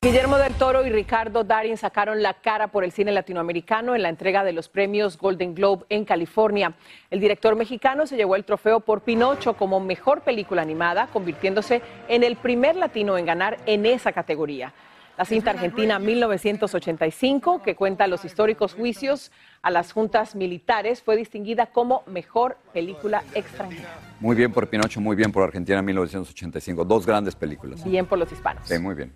Guillermo 0.00 0.38
del 0.38 0.54
Toro 0.54 0.86
y 0.86 0.90
Ricardo 0.90 1.42
Darin 1.42 1.76
sacaron 1.76 2.22
la 2.22 2.34
cara 2.34 2.68
por 2.68 2.84
el 2.84 2.92
cine 2.92 3.10
latinoamericano 3.10 3.96
en 3.96 4.02
la 4.02 4.08
entrega 4.08 4.44
de 4.44 4.52
los 4.52 4.68
premios 4.68 5.18
Golden 5.18 5.56
Globe 5.56 5.86
en 5.88 6.04
California. 6.04 6.74
El 7.10 7.18
director 7.18 7.56
mexicano 7.56 8.06
se 8.06 8.16
llevó 8.16 8.36
el 8.36 8.44
trofeo 8.44 8.78
por 8.78 9.00
Pinocho 9.00 9.54
como 9.54 9.80
mejor 9.80 10.20
película 10.20 10.62
animada, 10.62 11.08
convirtiéndose 11.08 11.82
en 12.06 12.22
el 12.22 12.36
primer 12.36 12.76
latino 12.76 13.18
en 13.18 13.26
ganar 13.26 13.56
en 13.66 13.86
esa 13.86 14.12
categoría. 14.12 14.72
La 15.18 15.24
cinta 15.24 15.50
argentina 15.50 15.98
1985, 15.98 17.62
que 17.64 17.74
cuenta 17.74 18.06
los 18.06 18.24
históricos 18.24 18.74
juicios 18.74 19.32
a 19.62 19.72
las 19.72 19.90
juntas 19.90 20.36
militares, 20.36 21.02
fue 21.02 21.16
distinguida 21.16 21.66
como 21.66 22.04
mejor 22.06 22.56
película 22.72 23.24
extranjera. 23.34 23.98
Muy 24.20 24.36
bien 24.36 24.52
por 24.52 24.68
Pinocho, 24.68 25.00
muy 25.00 25.16
bien 25.16 25.32
por 25.32 25.42
Argentina 25.42 25.82
1985. 25.82 26.84
Dos 26.84 27.04
grandes 27.04 27.34
películas. 27.34 27.82
Bien 27.82 28.06
por 28.06 28.16
los 28.16 28.30
hispanos. 28.30 28.68
Sí, 28.68 28.78
muy 28.78 28.94
bien. 28.94 29.12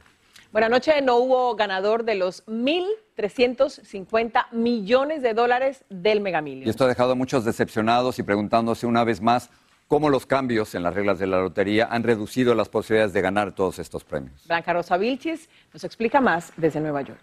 Bueno, 0.50 0.66
anoche 0.66 1.00
no 1.02 1.18
hubo 1.18 1.54
ganador 1.54 2.04
de 2.04 2.16
los 2.16 2.44
1.350 2.46 4.46
millones 4.50 5.22
de 5.22 5.34
dólares 5.34 5.84
del 5.88 6.20
Mega 6.20 6.42
Y 6.44 6.68
esto 6.68 6.84
ha 6.84 6.88
dejado 6.88 7.12
a 7.12 7.14
muchos 7.14 7.44
decepcionados 7.44 8.18
y 8.18 8.24
preguntándose 8.24 8.86
una 8.86 9.04
vez 9.04 9.22
más 9.22 9.50
cómo 9.92 10.08
los 10.08 10.24
cambios 10.24 10.74
en 10.74 10.84
las 10.84 10.94
reglas 10.94 11.18
de 11.18 11.26
la 11.26 11.38
lotería 11.38 11.86
han 11.90 12.02
reducido 12.02 12.54
las 12.54 12.70
posibilidades 12.70 13.12
de 13.12 13.20
ganar 13.20 13.52
todos 13.52 13.78
estos 13.78 14.04
premios. 14.04 14.42
Blanca 14.46 14.72
Rosa 14.72 14.96
Vilchis 14.96 15.50
nos 15.70 15.84
explica 15.84 16.18
más 16.18 16.50
desde 16.56 16.80
Nueva 16.80 17.02
York. 17.02 17.20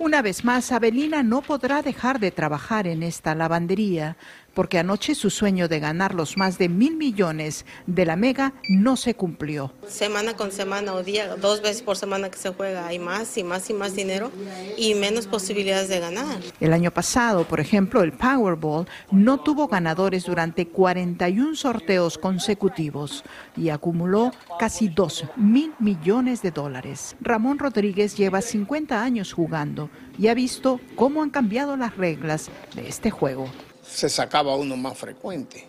Una 0.00 0.20
vez 0.20 0.44
más, 0.44 0.72
Abelina 0.72 1.22
no 1.22 1.40
podrá 1.40 1.82
dejar 1.82 2.18
de 2.18 2.32
trabajar 2.32 2.88
en 2.88 3.04
esta 3.04 3.36
lavandería 3.36 4.16
porque 4.58 4.80
anoche 4.80 5.14
su 5.14 5.30
sueño 5.30 5.68
de 5.68 5.78
ganar 5.78 6.16
los 6.16 6.36
más 6.36 6.58
de 6.58 6.68
mil 6.68 6.96
millones 6.96 7.64
de 7.86 8.04
la 8.04 8.16
Mega 8.16 8.54
no 8.68 8.96
se 8.96 9.14
cumplió. 9.14 9.72
Semana 9.86 10.34
con 10.34 10.50
semana 10.50 10.94
o 10.94 11.04
día, 11.04 11.36
dos 11.36 11.62
veces 11.62 11.80
por 11.80 11.96
semana 11.96 12.28
que 12.28 12.38
se 12.38 12.52
juega, 12.52 12.88
hay 12.88 12.98
más 12.98 13.38
y 13.38 13.44
más 13.44 13.70
y 13.70 13.74
más 13.74 13.94
dinero 13.94 14.32
y 14.76 14.96
menos 14.96 15.28
posibilidades 15.28 15.88
de 15.88 16.00
ganar. 16.00 16.40
El 16.58 16.72
año 16.72 16.90
pasado, 16.90 17.46
por 17.46 17.60
ejemplo, 17.60 18.02
el 18.02 18.10
Powerball 18.10 18.88
no 19.12 19.38
tuvo 19.38 19.68
ganadores 19.68 20.24
durante 20.24 20.66
41 20.66 21.54
sorteos 21.54 22.18
consecutivos 22.18 23.22
y 23.56 23.68
acumuló 23.68 24.32
casi 24.58 24.88
2 24.88 25.24
mil 25.36 25.72
millones 25.78 26.42
de 26.42 26.50
dólares. 26.50 27.14
Ramón 27.20 27.60
Rodríguez 27.60 28.16
lleva 28.16 28.40
50 28.40 29.00
años 29.00 29.32
jugando 29.32 29.88
y 30.18 30.26
ha 30.26 30.34
visto 30.34 30.80
cómo 30.96 31.22
han 31.22 31.30
cambiado 31.30 31.76
las 31.76 31.96
reglas 31.96 32.50
de 32.74 32.88
este 32.88 33.12
juego 33.12 33.48
se 33.88 34.08
sacaba 34.08 34.56
uno 34.56 34.76
más 34.76 34.96
frecuente. 34.96 35.64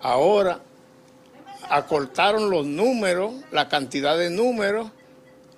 Ahora 0.00 0.60
acortaron 1.68 2.50
los 2.50 2.64
números, 2.64 3.34
la 3.50 3.68
cantidad 3.68 4.16
de 4.16 4.30
números 4.30 4.90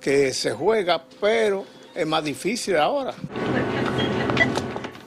que 0.00 0.32
se 0.32 0.52
juega, 0.52 1.04
pero 1.20 1.64
es 1.94 2.06
más 2.06 2.24
difícil 2.24 2.76
ahora. 2.76 3.14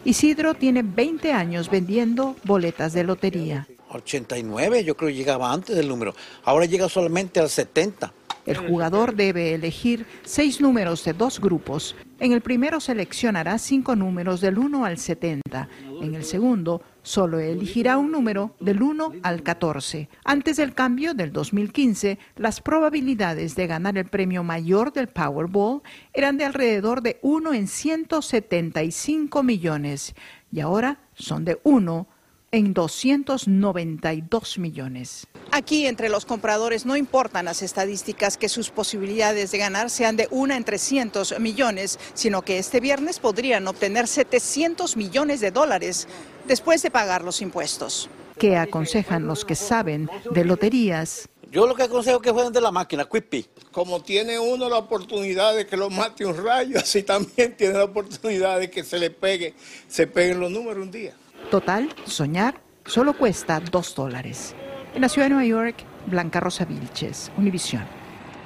Isidro 0.06 0.54
tiene 0.54 0.84
20 0.84 1.32
años 1.32 1.70
vendiendo 1.70 2.36
boletas 2.44 2.94
de 2.94 3.04
lotería. 3.04 3.68
89, 3.90 4.84
yo 4.84 4.98
creo 4.98 5.10
que 5.10 5.16
llegaba 5.16 5.52
antes 5.52 5.76
del 5.76 5.88
número. 5.88 6.14
Ahora 6.44 6.66
llega 6.66 6.90
solamente 6.90 7.40
al 7.40 7.50
70. 7.50 8.14
El 8.46 8.58
jugador 8.58 9.16
debe 9.16 9.54
elegir 9.54 10.06
seis 10.24 10.60
números 10.60 11.06
de 11.06 11.14
dos 11.14 11.40
grupos. 11.40 11.96
En 12.20 12.34
el 12.34 12.42
primero 12.42 12.82
seleccionará 12.82 13.58
cinco 13.58 13.96
números 13.96 14.42
del 14.42 14.58
1 14.58 14.84
al 14.84 14.98
70. 14.98 15.70
En 16.04 16.16
el 16.16 16.26
segundo 16.26 16.82
solo 17.02 17.39
elegirá 17.39 17.98
un 17.98 18.12
número 18.12 18.58
del 18.60 18.82
1 18.82 19.13
al 19.24 19.42
14. 19.42 20.10
Antes 20.26 20.58
del 20.58 20.74
cambio 20.74 21.13
del 21.13 21.32
2015, 21.32 22.20
las 22.36 22.60
probabilidades 22.60 23.56
de 23.56 23.68
ganar 23.68 23.98
el 23.98 24.08
premio 24.08 24.44
mayor 24.44 24.92
del 24.92 25.08
Powerball 25.08 25.82
eran 26.12 26.38
de 26.38 26.44
alrededor 26.44 27.04
de 27.04 27.20
1 27.22 27.54
en 27.54 27.70
175 27.70 29.44
millones 29.44 30.13
y 30.52 30.60
ahora 30.60 31.00
son 31.13 31.46
de 31.46 31.62
1 31.63 32.06
en 32.54 32.74
292 32.76 34.60
millones. 34.60 35.26
Aquí 35.52 35.88
entre 35.88 36.08
los 36.08 36.26
compradores 36.26 36.86
no 36.86 36.96
importan 36.96 37.46
las 37.46 37.63
estadísticas 37.63 38.38
que 38.38 38.48
sus 38.48 38.70
posibilidades 38.70 39.52
de 39.52 39.58
ganar 39.58 39.89
sean 39.89 40.16
de 40.16 40.28
una 40.30 40.56
en 40.56 40.63
300 40.63 41.39
millones, 41.39 42.00
sino 42.13 42.44
que 42.44 42.60
este 42.60 42.80
viernes 42.80 43.20
podrían 43.20 43.68
obtener 43.68 44.08
700 44.08 44.96
millones 44.96 45.42
de 45.42 45.50
dólares 45.50 46.08
después 46.48 46.84
de 46.84 46.92
pagar 46.92 47.24
los 47.24 47.42
impuestos. 47.42 48.08
¿Qué 48.38 48.56
aconsejan 48.56 49.26
los 49.26 49.46
que 49.46 49.56
saben 49.56 50.08
de 50.30 50.46
loterías? 50.46 51.28
Yo 51.52 51.66
lo 51.66 51.74
que 51.74 51.84
aconsejo 51.84 52.18
es 52.18 52.24
que 52.24 52.32
jueguen 52.32 52.54
de 52.54 52.62
la 52.62 52.72
máquina, 52.72 53.06
Quippy. 53.06 53.48
Como 53.72 54.04
tiene 54.04 54.38
uno 54.38 54.70
la 54.70 54.78
oportunidad 54.78 55.56
de 55.56 55.66
que 55.66 55.76
lo 55.76 55.89
mate 55.89 56.24
un 56.24 56.38
rayo, 56.44 56.78
así 56.80 57.02
también 57.02 57.58
tiene 57.58 57.80
la 57.80 57.86
oportunidad 57.86 58.60
de 58.60 58.70
que 58.70 58.84
se 58.84 59.00
le 59.00 59.10
pegue, 59.10 59.56
se 59.88 60.06
peguen 60.06 60.39
los 60.39 60.52
números 60.52 60.84
un 60.84 60.92
día. 60.92 61.16
Total, 61.50 61.90
soñar 62.06 62.56
solo 62.86 63.14
cuesta 63.14 63.60
dos 63.60 63.96
dólares. 63.96 64.56
En 64.96 65.02
la 65.02 65.10
ciudad 65.10 65.28
de 65.28 65.34
Nueva 65.34 65.48
York, 65.48 65.76
Blanca 66.08 66.40
Rosa 66.40 66.66
Vilches, 66.66 67.32
Univisión. 67.38 67.84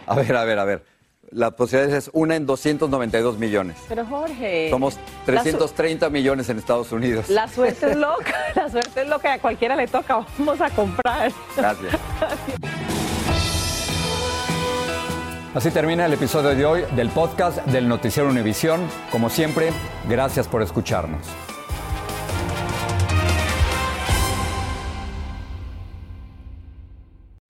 A 0.06 0.16
ver, 0.16 0.36
a 0.36 0.44
ver, 0.46 0.60
a 0.60 0.66
ver. 0.66 0.86
La 1.32 1.52
posibilidad 1.52 1.98
es 1.98 2.10
una 2.14 2.38
en 2.38 2.46
292 2.46 3.38
millones. 3.38 3.76
Pero 3.90 4.06
Jorge. 4.06 4.70
Somos 4.70 4.98
330 5.26 6.10
millones 6.10 6.48
en 6.48 6.58
Estados 6.58 6.92
Unidos. 6.94 7.28
La 7.30 7.50
suerte 7.50 7.92
es 7.92 7.98
loca, 7.98 8.34
la 8.56 8.70
suerte 8.70 9.02
es 9.02 9.10
loca, 9.10 9.34
a 9.34 9.40
cualquiera 9.40 9.76
le 9.76 9.88
toca, 9.88 10.26
vamos 10.38 10.62
a 10.62 10.70
comprar. 10.70 11.32
Gracias. 11.58 11.94
Así 15.54 15.72
termina 15.72 16.06
el 16.06 16.14
episodio 16.14 16.50
de 16.50 16.66
hoy 16.66 16.84
del 16.96 17.10
podcast 17.10 17.58
del 17.66 17.88
Noticiero 17.90 18.30
Univisión. 18.30 18.80
Como 19.12 19.30
siempre, 19.30 19.72
gracias 20.08 20.48
por 20.48 20.62
escucharnos. 20.62 21.26